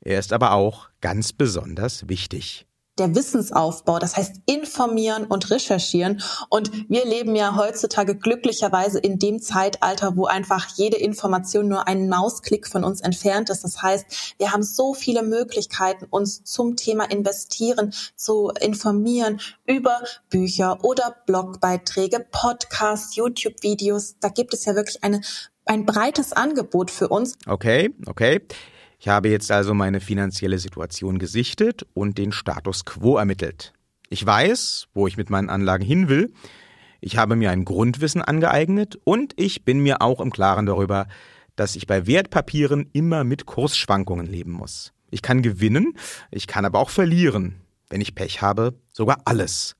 Er 0.00 0.18
ist 0.18 0.32
aber 0.32 0.52
auch 0.52 0.88
ganz 1.00 1.32
besonders 1.32 2.08
wichtig 2.08 2.66
der 2.98 3.14
Wissensaufbau, 3.14 3.98
das 3.98 4.16
heißt 4.16 4.42
informieren 4.46 5.24
und 5.24 5.50
recherchieren. 5.50 6.22
Und 6.50 6.90
wir 6.90 7.04
leben 7.06 7.34
ja 7.34 7.56
heutzutage 7.56 8.16
glücklicherweise 8.16 8.98
in 8.98 9.18
dem 9.18 9.40
Zeitalter, 9.40 10.16
wo 10.16 10.26
einfach 10.26 10.66
jede 10.76 10.96
Information 10.96 11.68
nur 11.68 11.88
einen 11.88 12.08
Mausklick 12.08 12.66
von 12.66 12.84
uns 12.84 13.00
entfernt 13.00 13.50
ist. 13.50 13.64
Das 13.64 13.82
heißt, 13.82 14.34
wir 14.38 14.52
haben 14.52 14.62
so 14.62 14.94
viele 14.94 15.22
Möglichkeiten, 15.22 16.06
uns 16.10 16.44
zum 16.44 16.76
Thema 16.76 17.10
Investieren 17.10 17.94
zu 18.14 18.50
informieren 18.60 19.40
über 19.66 20.02
Bücher 20.28 20.84
oder 20.84 21.16
Blogbeiträge, 21.26 22.26
Podcasts, 22.30 23.16
YouTube-Videos. 23.16 24.16
Da 24.20 24.28
gibt 24.28 24.52
es 24.52 24.64
ja 24.64 24.74
wirklich 24.74 25.02
eine 25.02 25.22
ein 25.64 25.86
breites 25.86 26.32
Angebot 26.32 26.90
für 26.90 27.08
uns. 27.08 27.36
Okay, 27.46 27.94
okay. 28.06 28.40
Ich 29.02 29.08
habe 29.08 29.30
jetzt 29.30 29.50
also 29.50 29.74
meine 29.74 30.00
finanzielle 30.00 30.60
Situation 30.60 31.18
gesichtet 31.18 31.84
und 31.92 32.18
den 32.18 32.30
Status 32.30 32.84
quo 32.84 33.16
ermittelt. 33.16 33.72
Ich 34.10 34.24
weiß, 34.24 34.86
wo 34.94 35.08
ich 35.08 35.16
mit 35.16 35.28
meinen 35.28 35.50
Anlagen 35.50 35.84
hin 35.84 36.08
will. 36.08 36.32
Ich 37.00 37.16
habe 37.16 37.34
mir 37.34 37.50
ein 37.50 37.64
Grundwissen 37.64 38.22
angeeignet 38.22 39.00
und 39.02 39.32
ich 39.34 39.64
bin 39.64 39.80
mir 39.80 40.02
auch 40.02 40.20
im 40.20 40.30
Klaren 40.30 40.66
darüber, 40.66 41.08
dass 41.56 41.74
ich 41.74 41.88
bei 41.88 42.06
Wertpapieren 42.06 42.90
immer 42.92 43.24
mit 43.24 43.44
Kursschwankungen 43.44 44.26
leben 44.26 44.52
muss. 44.52 44.92
Ich 45.10 45.20
kann 45.20 45.42
gewinnen, 45.42 45.94
ich 46.30 46.46
kann 46.46 46.64
aber 46.64 46.78
auch 46.78 46.90
verlieren. 46.90 47.56
Wenn 47.88 48.00
ich 48.00 48.14
Pech 48.14 48.40
habe, 48.40 48.78
sogar 48.92 49.22
alles. 49.24 49.74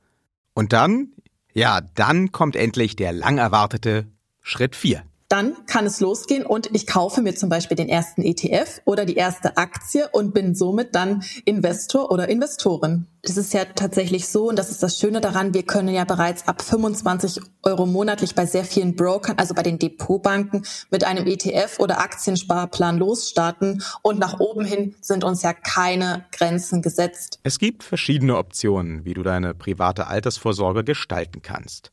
Und 0.53 0.73
dann, 0.73 1.13
ja, 1.53 1.81
dann 1.95 2.33
kommt 2.33 2.57
endlich 2.57 2.97
der 2.97 3.13
lang 3.13 3.39
erwartete 3.39 4.09
Schritt 4.41 4.75
4 4.75 5.05
dann 5.33 5.65
kann 5.65 5.87
es 5.87 6.01
losgehen 6.01 6.45
und 6.45 6.69
ich 6.75 6.87
kaufe 6.87 7.23
mir 7.23 7.35
zum 7.35 7.49
Beispiel 7.49 7.75
den 7.75 7.89
ersten 7.89 8.21
ETF 8.21 8.83
oder 8.85 9.07
die 9.07 9.15
erste 9.15 9.57
Aktie 9.57 10.07
und 10.13 10.35
bin 10.35 10.55
somit 10.55 10.95
dann 10.95 11.25
Investor 11.47 12.11
oder 12.11 12.29
Investorin. 12.29 13.07
Das 13.23 13.39
ist 13.39 13.55
ja 13.55 13.65
tatsächlich 13.65 14.29
so 14.29 14.51
und 14.51 14.59
das 14.59 14.71
ist 14.71 14.83
das 14.83 14.99
Schöne 14.99 15.23
daran, 15.23 15.55
wir 15.55 15.63
können 15.63 15.89
ja 15.89 16.05
bereits 16.05 16.47
ab 16.49 16.61
25 16.61 17.41
Euro 17.63 17.87
monatlich 17.87 18.35
bei 18.35 18.45
sehr 18.45 18.67
vielen 18.67 18.95
Brokern, 18.95 19.39
also 19.39 19.55
bei 19.55 19.63
den 19.63 19.79
Depotbanken, 19.79 20.67
mit 20.91 21.03
einem 21.05 21.27
ETF 21.27 21.79
oder 21.79 22.01
Aktiensparplan 22.01 22.99
losstarten 22.99 23.83
und 24.03 24.19
nach 24.19 24.39
oben 24.39 24.67
hin 24.67 24.97
sind 25.01 25.25
uns 25.25 25.41
ja 25.41 25.55
keine 25.55 26.27
Grenzen 26.33 26.83
gesetzt. 26.83 27.41
Es 27.43 27.59
gibt 27.59 27.85
verschiedene 27.85 28.37
Optionen, 28.37 29.07
wie 29.07 29.15
du 29.15 29.23
deine 29.23 29.55
private 29.55 30.09
Altersvorsorge 30.09 30.85
gestalten 30.85 31.41
kannst. 31.41 31.91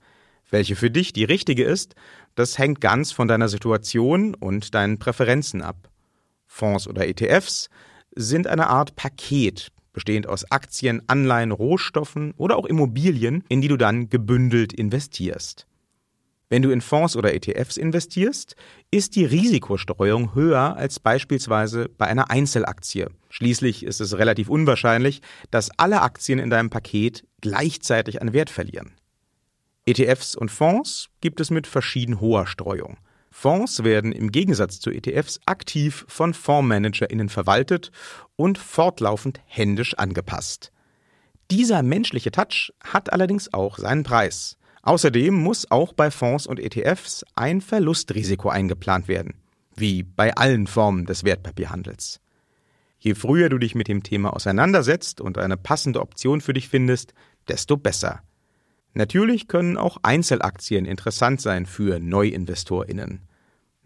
Welche 0.52 0.76
für 0.76 0.90
dich 0.90 1.14
die 1.14 1.26
richtige 1.26 1.64
ist, 1.64 1.96
das 2.40 2.58
hängt 2.58 2.80
ganz 2.80 3.12
von 3.12 3.28
deiner 3.28 3.50
Situation 3.50 4.34
und 4.34 4.74
deinen 4.74 4.98
Präferenzen 4.98 5.62
ab. 5.62 5.90
Fonds 6.48 6.88
oder 6.88 7.08
ETFs 7.08 7.70
sind 8.16 8.48
eine 8.48 8.68
Art 8.70 8.96
Paket, 8.96 9.72
bestehend 9.92 10.26
aus 10.26 10.50
Aktien, 10.50 11.02
Anleihen, 11.08 11.52
Rohstoffen 11.52 12.34
oder 12.38 12.58
auch 12.58 12.66
Immobilien, 12.66 13.44
in 13.50 13.62
die 13.62 13.68
du 13.68 13.76
dann 13.76 14.10
gebündelt 14.10 14.72
investierst. 14.72 15.68
Wenn 16.48 16.62
du 16.62 16.72
in 16.72 16.82
Fonds 16.82 17.16
oder 17.16 17.34
ETFs 17.34 17.78
investierst, 17.78 18.56
ist 18.90 19.16
die 19.16 19.26
Risikostreuung 19.26 20.34
höher 20.34 20.78
als 20.78 21.00
beispielsweise 21.00 21.90
bei 21.98 22.08
einer 22.08 22.32
Einzelaktie. 22.32 23.08
Schließlich 23.30 23.84
ist 23.84 24.00
es 24.00 24.18
relativ 24.18 24.50
unwahrscheinlich, 24.50 25.22
dass 25.52 25.70
alle 25.78 26.02
Aktien 26.02 26.40
in 26.40 26.50
deinem 26.50 26.72
Paket 26.72 27.28
gleichzeitig 27.42 28.22
an 28.22 28.34
Wert 28.34 28.50
verlieren. 28.50 28.94
ETFs 29.90 30.36
und 30.36 30.52
Fonds 30.52 31.10
gibt 31.20 31.40
es 31.40 31.50
mit 31.50 31.66
verschieden 31.66 32.22
hoher 32.22 32.46
Streuung. 32.46 32.98
Fonds 33.32 33.84
werden 33.84 34.12
im 34.12 34.32
Gegensatz 34.32 34.80
zu 34.80 34.92
ETFs 34.92 35.40
aktiv 35.48 36.06
von 36.08 36.36
FondsmanagerInnen 36.36 37.30
verwaltet 37.30 37.92
und 38.36 38.60
fortlaufend 38.60 39.42
händisch 39.48 39.96
angepasst. 39.96 40.72
Dieser 41.50 41.82
menschliche 41.82 42.30
Touch 42.30 42.72
hat 42.84 43.12
allerdings 43.12 43.52
auch 43.52 43.80
seinen 43.80 44.04
Preis. 44.04 44.58
Außerdem 44.84 45.34
muss 45.34 45.72
auch 45.72 45.94
bei 45.94 46.12
Fonds 46.12 46.46
und 46.46 46.60
ETFs 46.60 47.26
ein 47.34 47.60
Verlustrisiko 47.60 48.50
eingeplant 48.50 49.08
werden, 49.08 49.34
wie 49.76 50.04
bei 50.04 50.36
allen 50.36 50.68
Formen 50.68 51.08
des 51.08 51.24
Wertpapierhandels. 51.24 52.22
Je 53.00 53.16
früher 53.16 53.50
du 53.50 53.58
dich 53.58 53.74
mit 53.74 53.88
dem 53.88 54.04
Thema 54.04 54.36
auseinandersetzt 54.36 55.20
und 55.20 55.40
eine 55.40 55.58
passende 55.58 56.00
Option 56.02 56.42
für 56.42 56.54
dich 56.54 56.70
findest, 56.70 57.16
desto 57.48 57.76
besser. 57.76 58.22
Natürlich 58.94 59.48
können 59.48 59.78
auch 59.78 59.98
Einzelaktien 60.04 60.86
interessant 60.86 61.42
sein 61.42 61.66
für 61.66 62.00
Neuinvestorinnen. 62.00 63.22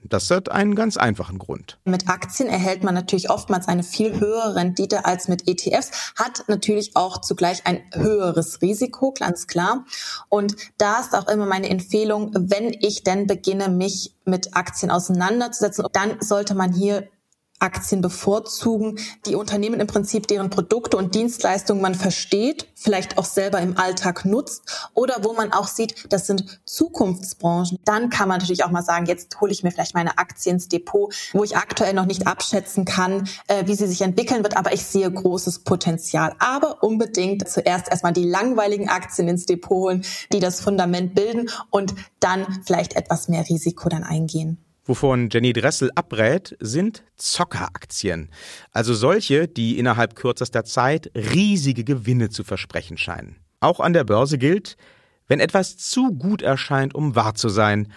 Das 0.09 0.29
hat 0.29 0.51
einen 0.51 0.75
ganz 0.75 0.97
einfachen 0.97 1.39
Grund. 1.39 1.79
Mit 1.85 2.09
Aktien 2.09 2.49
erhält 2.49 2.83
man 2.83 2.93
natürlich 2.93 3.29
oftmals 3.29 3.67
eine 3.67 3.83
viel 3.83 4.19
höhere 4.19 4.55
Rendite 4.55 5.05
als 5.05 5.27
mit 5.27 5.47
ETFs, 5.47 6.13
hat 6.17 6.43
natürlich 6.47 6.95
auch 6.95 7.21
zugleich 7.21 7.65
ein 7.65 7.81
höheres 7.93 8.61
Risiko, 8.61 9.13
ganz 9.17 9.47
klar. 9.47 9.85
Und 10.29 10.55
da 10.77 10.99
ist 10.99 11.15
auch 11.15 11.27
immer 11.27 11.45
meine 11.45 11.69
Empfehlung, 11.69 12.31
wenn 12.33 12.73
ich 12.81 13.03
denn 13.03 13.27
beginne, 13.27 13.69
mich 13.69 14.15
mit 14.25 14.55
Aktien 14.55 14.91
auseinanderzusetzen, 14.91 15.85
dann 15.93 16.21
sollte 16.21 16.55
man 16.55 16.73
hier 16.73 17.07
Aktien 17.63 18.01
bevorzugen, 18.01 18.99
die 19.25 19.35
Unternehmen 19.35 19.79
im 19.79 19.87
Prinzip 19.87 20.27
deren 20.27 20.49
Produkte 20.49 20.97
und 20.97 21.15
Dienstleistungen 21.15 21.81
man 21.81 21.95
versteht, 21.95 22.67
vielleicht 22.75 23.17
auch 23.17 23.25
selber 23.25 23.59
im 23.59 23.77
Alltag 23.77 24.25
nutzt 24.25 24.89
oder 24.93 25.23
wo 25.23 25.33
man 25.33 25.53
auch 25.53 25.67
sieht, 25.67 26.11
das 26.11 26.27
sind 26.27 26.61
Zukunftsbranchen. 26.65 27.79
Dann 27.85 28.09
kann 28.09 28.27
man 28.27 28.39
natürlich 28.39 28.65
auch 28.65 28.71
mal 28.71 28.83
sagen, 28.83 29.05
jetzt 29.05 29.39
hole 29.39 29.51
ich 29.51 29.63
mir 29.63 29.71
vielleicht 29.71 29.95
meine 29.95 30.17
Aktien 30.17 30.55
ins 30.55 30.67
Depot, 30.67 31.13
wo 31.33 31.43
ich 31.43 31.57
aktuell 31.57 31.93
noch 31.93 32.05
nicht 32.05 32.27
abschätzen 32.27 32.85
kann, 32.85 33.27
äh, 33.47 33.65
wie 33.65 33.75
sie 33.75 33.87
sich 33.87 34.01
entwickeln 34.01 34.43
wird, 34.43 34.57
aber 34.57 34.73
ich 34.73 34.83
sehe 34.85 35.09
großes 35.09 35.59
Potenzial. 35.59 36.35
Aber 36.39 36.83
unbedingt 36.83 37.49
zuerst 37.49 37.89
erstmal 37.89 38.13
die 38.13 38.25
langweiligen 38.25 38.89
Aktien 38.89 39.27
ins 39.27 39.45
Depot 39.45 39.77
holen, 39.77 40.05
die 40.31 40.39
das 40.39 40.59
Fundament 40.61 41.15
bilden 41.15 41.49
und 41.69 41.95
dann 42.19 42.61
vielleicht 42.65 42.95
etwas 42.95 43.29
mehr 43.29 43.47
Risiko 43.47 43.89
dann 43.89 44.03
eingehen. 44.03 44.57
Wovon 44.85 45.29
Jenny 45.31 45.53
Dressel 45.53 45.91
abrät, 45.95 46.57
sind 46.59 47.03
Zockeraktien. 47.15 48.29
Also 48.71 48.93
solche, 48.93 49.47
die 49.47 49.79
innerhalb 49.79 50.15
kürzester 50.15 50.65
Zeit 50.65 51.09
riesige 51.15 51.83
Gewinne 51.83 52.29
zu 52.29 52.43
versprechen 52.43 52.97
scheinen. 52.97 53.37
Auch 53.61 53.79
an 53.79 53.93
der 53.93 54.03
Börse 54.03 54.37
gilt, 54.37 54.75
wenn 55.27 55.39
etwas 55.39 55.77
zu 55.77 56.11
gut 56.11 56.41
erscheint, 56.41 56.93
um 56.93 57.15
wahr 57.15 57.33
zu 57.33 57.47
sein, 57.47 57.91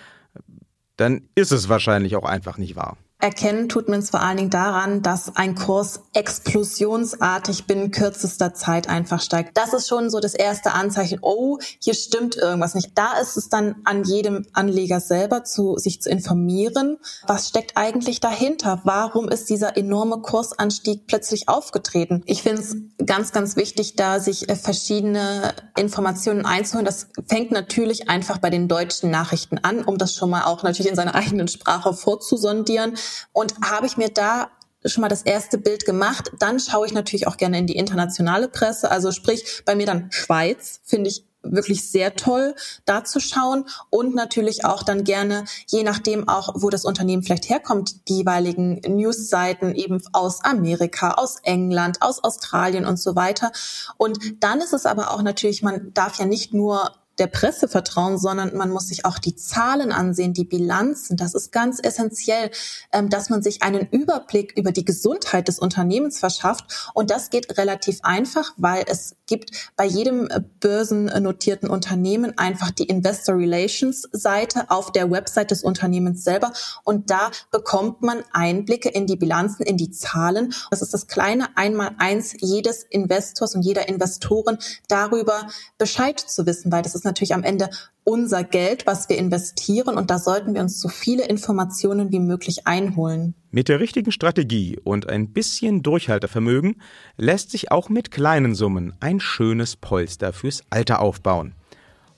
dann 0.97 1.29
ist 1.35 1.51
es 1.51 1.69
wahrscheinlich 1.69 2.15
auch 2.17 2.25
einfach 2.25 2.57
nicht 2.57 2.77
wahr. 2.77 2.97
Erkennen 3.19 3.71
tut 3.71 3.89
man 3.89 4.01
es 4.01 4.11
vor 4.11 4.21
allen 4.21 4.37
Dingen 4.37 4.51
daran, 4.51 5.01
dass 5.03 5.37
ein 5.37 5.55
Kurs 5.55 6.01
explosionsartig 6.13 7.67
binnen 7.67 7.91
kürzester 7.91 8.53
Zeit 8.53 8.91
einfach 8.91 9.23
steigt. 9.23 9.57
Das 9.57 9.73
ist 9.73 9.89
schon 9.89 10.11
so 10.11 10.21
das 10.21 10.35
erste 10.35 10.73
Anzeichen, 10.73 11.21
oh, 11.23 11.59
hier 11.81 11.95
stimmt 11.95 12.37
irgendwas 12.37 12.75
nicht. 12.75 12.91
Da 12.95 13.19
ist 13.19 13.39
es 13.39 13.49
dann 13.49 13.77
an 13.85 14.05
jedem 14.05 14.47
Anleger 14.53 15.01
selber 15.01 15.45
zu 15.45 15.79
sich 15.79 16.03
zu 16.03 16.11
informieren, 16.11 16.99
was 17.27 17.49
steckt 17.49 17.77
eigentlich 17.77 18.21
dahinter? 18.21 18.83
Warum 18.85 19.29
ist 19.29 19.49
dieser 19.49 19.79
enorme 19.79 20.19
Kursanstieg 20.19 21.07
plötzlich 21.07 21.49
aufgetreten? 21.49 22.23
Ich 22.27 22.43
finde 22.43 22.61
es 22.61 22.77
ganz, 23.07 23.33
ganz 23.33 23.57
wichtig, 23.57 23.97
da 23.97 24.21
sich 24.21 24.49
äh, 24.49 24.57
verschiedene 24.57 25.55
Informationen 25.77 26.45
einzuholen. 26.45 26.85
Das 26.85 27.09
fängt 27.27 27.51
natürlich 27.51 28.11
einfach 28.11 28.39
bei 28.39 28.51
den 28.51 28.69
deutschen 28.69 29.11
Nachrichten 29.11 29.59
an, 29.59 29.85
um 29.85 29.97
das 29.97 30.15
schon 30.15 30.31
mal 30.31 30.45
auch 30.45 30.63
natürlich 30.63 30.91
in 30.91 30.97
seiner 30.97 31.15
eigenen 31.17 31.49
Sprache 31.49 31.95
vorzusondieren. 31.95 32.95
Und 33.33 33.55
habe 33.65 33.87
ich 33.87 33.97
mir 33.97 34.09
da 34.09 34.51
schon 34.85 35.01
mal 35.01 35.09
das 35.09 35.23
erste 35.23 35.59
Bild 35.59 35.85
gemacht. 35.85 36.31
Dann 36.39 36.61
schaue 36.61 36.87
ich 36.87 36.93
natürlich 36.93 37.27
auch 37.27 37.37
gerne 37.37 37.59
in 37.59 37.67
die 37.67 37.77
internationale 37.77 38.49
Presse. 38.49 38.91
Also 38.91 39.11
sprich, 39.11 39.63
bei 39.65 39.75
mir 39.75 39.87
dann 39.87 40.11
Schweiz, 40.13 40.81
finde 40.85 41.11
ich 41.11 41.25
wirklich 41.43 41.89
sehr 41.89 42.17
toll, 42.17 42.55
da 42.85 43.05
zu 43.05 43.21
schauen 43.21 43.67
und 43.91 44.15
natürlich 44.15 44.65
auch 44.65 44.83
dann 44.83 45.05
gerne, 45.05 45.45
je 45.69 45.83
nachdem 45.83 46.29
auch, 46.29 46.55
wo 46.57 46.71
das 46.71 46.85
Unternehmen 46.85 47.23
vielleicht 47.23 47.49
herkommt, 47.49 48.09
die 48.09 48.19
jeweiligen 48.19 48.81
Newsseiten 48.87 49.75
eben 49.75 50.03
aus 50.13 50.43
Amerika, 50.45 51.13
aus 51.13 51.37
England, 51.43 52.03
aus 52.03 52.23
Australien 52.23 52.85
und 52.85 52.99
so 52.99 53.15
weiter. 53.17 53.53
Und 53.97 54.43
dann 54.43 54.61
ist 54.61 54.73
es 54.73 54.87
aber 54.87 55.13
auch 55.13 55.23
natürlich, 55.23 55.63
man 55.63 55.93
darf 55.95 56.19
ja 56.19 56.27
nicht 56.27 56.53
nur 56.53 56.93
der 57.19 57.27
Presse 57.27 57.69
vertrauen, 57.69 58.19
sondern 58.19 58.57
man 58.57 58.71
muss 58.71 58.89
sich 58.89 59.05
auch 59.05 59.19
die 59.19 59.37
Zahlen 59.37 59.93
ansehen, 59.93 60.35
die 60.35 60.45
Bilanzen. 60.45 61.17
Das 61.17 61.35
ist 61.35 61.51
ganz 61.51 61.81
essentiell, 61.83 62.51
ähm, 62.93 63.09
dass 63.09 63.31
man 63.31 63.43
sich 63.43 63.63
einen 63.63 63.89
Überblick 63.91 64.53
über 64.57 64.73
die 64.73 64.85
Gesundheit 64.85 65.49
des 65.49 65.59
Unternehmens 65.59 66.19
verschafft. 66.19 66.91
Und 66.95 67.11
das 67.11 67.31
geht 67.31 67.57
relativ 67.57 68.01
einfach, 68.03 68.53
weil 68.57 68.85
es 68.87 69.17
gibt 69.27 69.73
bei 69.77 69.87
jedem 69.87 70.29
äh, 70.29 70.41
börsennotierten 70.61 71.71
Unternehmen 71.71 72.37
einfach 72.37 72.71
die 72.71 72.85
Investor 72.85 73.37
Relations 73.37 74.09
Seite 74.13 74.71
auf 74.71 74.93
der 74.93 75.11
Website 75.11 75.51
des 75.51 75.63
Unternehmens 75.63 76.23
selber. 76.23 76.53
Und 76.85 77.11
da 77.11 77.31
bekommt 77.51 78.03
man 78.03 78.23
Einblicke 78.33 78.91
in 78.91 79.07
die 79.07 79.17
Bilanzen, 79.17 79.63
in 79.63 79.77
die 79.77 79.91
Zahlen. 79.91 80.53
Das 80.71 80.83
ist 80.83 80.93
das 80.93 81.07
kleine 81.07 81.57
Einmaleins 81.57 82.35
jedes 82.39 82.83
Investors 82.83 83.55
und 83.55 83.63
jeder 83.63 83.89
Investoren 83.89 84.59
darüber 84.89 85.49
Bescheid 85.79 86.21
zu 86.21 86.45
wissen, 86.45 86.71
weil 86.71 86.83
das 86.83 86.95
ist 86.95 87.06
natürlich 87.07 87.33
am 87.35 87.43
Ende 87.43 87.71
unser 88.05 88.45
Geld, 88.45 88.87
was 88.87 89.09
wir 89.09 89.17
investieren 89.17 89.97
und 89.97 90.11
da 90.11 90.19
sollten 90.19 90.55
wir 90.55 90.61
uns 90.61 90.79
so 90.79 90.89
viele 90.89 91.27
Informationen 91.27 92.13
wie 92.13 92.21
möglich 92.21 92.67
einholen. 92.67 93.35
Mit 93.51 93.69
der 93.69 93.81
richtigen 93.81 94.13
Strategie 94.13 94.79
und 94.85 95.09
ein 95.09 95.33
bisschen 95.33 95.83
Durchhaltevermögen 95.83 96.83
lässt 97.17 97.51
sich 97.51 97.73
auch 97.73 97.89
mit 97.89 98.11
kleinen 98.11 98.55
Summen 98.55 98.95
ein 99.01 99.19
schönes 99.19 99.77
Polster 99.77 100.35
fürs 100.35 100.63
Alter 100.69 101.01
aufbauen. 101.01 101.55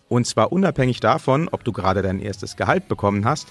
Und 0.09 0.27
zwar 0.27 0.53
unabhängig 0.53 1.01
davon, 1.01 1.49
ob 1.49 1.63
du 1.65 1.73
gerade 1.73 2.03
dein 2.03 2.19
erstes 2.19 2.57
Gehalt 2.57 2.89
bekommen 2.89 3.25
hast 3.25 3.49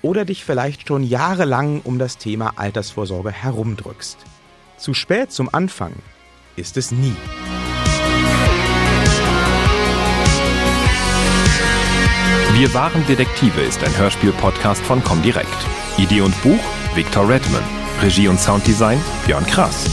oder 0.00 0.24
dich 0.24 0.44
vielleicht 0.44 0.86
schon 0.86 1.02
jahrelang 1.02 1.80
um 1.82 1.98
das 1.98 2.18
Thema 2.18 2.52
Altersvorsorge 2.56 3.32
herumdrückst. 3.32 4.18
Zu 4.76 4.92
spät 4.94 5.32
zum 5.32 5.52
Anfang 5.52 5.94
ist 6.56 6.76
es 6.76 6.92
nie. 6.92 7.16
Wir 12.54 12.72
waren 12.72 13.04
Detektive 13.08 13.62
ist 13.62 13.82
ein 13.82 13.98
Hörspiel-Podcast 13.98 14.80
von 14.80 15.02
Comdirect. 15.02 15.48
Idee 15.98 16.20
und 16.20 16.40
Buch 16.40 16.60
Victor 16.94 17.28
Redman. 17.28 17.64
Regie 18.00 18.28
und 18.28 18.38
Sounddesign 18.38 19.00
Björn 19.26 19.44
Krass. 19.44 19.90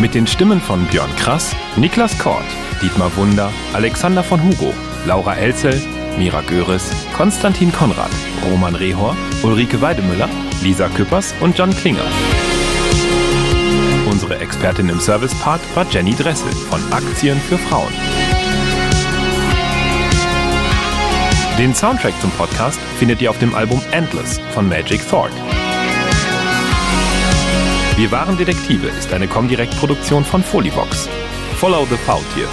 Mit 0.00 0.14
den 0.14 0.26
Stimmen 0.26 0.58
von 0.58 0.86
Björn 0.86 1.14
Krass, 1.16 1.54
Niklas 1.76 2.16
Kort, 2.16 2.46
Dietmar 2.80 3.14
Wunder, 3.14 3.52
Alexander 3.74 4.24
von 4.24 4.42
Hugo, 4.42 4.72
Laura 5.04 5.36
Elzel, 5.36 5.78
Mira 6.16 6.40
Göres, 6.40 6.90
Konstantin 7.14 7.70
Konrad, 7.70 8.10
Roman 8.50 8.76
Rehor, 8.76 9.14
Ulrike 9.42 9.82
Weidemüller, 9.82 10.30
Lisa 10.62 10.88
Küppers 10.88 11.34
und 11.40 11.58
John 11.58 11.76
Klinger. 11.76 12.06
Unsere 14.10 14.38
Expertin 14.38 14.88
im 14.88 14.98
Service-Part 14.98 15.60
war 15.74 15.86
Jenny 15.90 16.14
Dressel 16.14 16.52
von 16.70 16.80
Aktien 16.90 17.38
für 17.38 17.58
Frauen. 17.58 17.92
Den 21.58 21.74
Soundtrack 21.74 22.18
zum 22.20 22.30
Podcast 22.30 22.80
findet 22.98 23.20
ihr 23.20 23.30
auf 23.30 23.38
dem 23.38 23.54
Album 23.54 23.82
Endless 23.92 24.40
von 24.54 24.68
Magic 24.68 25.06
Thorpe. 25.08 25.34
Wir 27.96 28.10
waren 28.10 28.38
Detektive 28.38 28.86
ist 28.86 29.12
eine 29.12 29.28
Comdirect-Produktion 29.28 30.24
von 30.24 30.42
Folivox. 30.42 31.08
Follow 31.56 31.86
the 31.90 31.96
Faultier. 31.96 32.48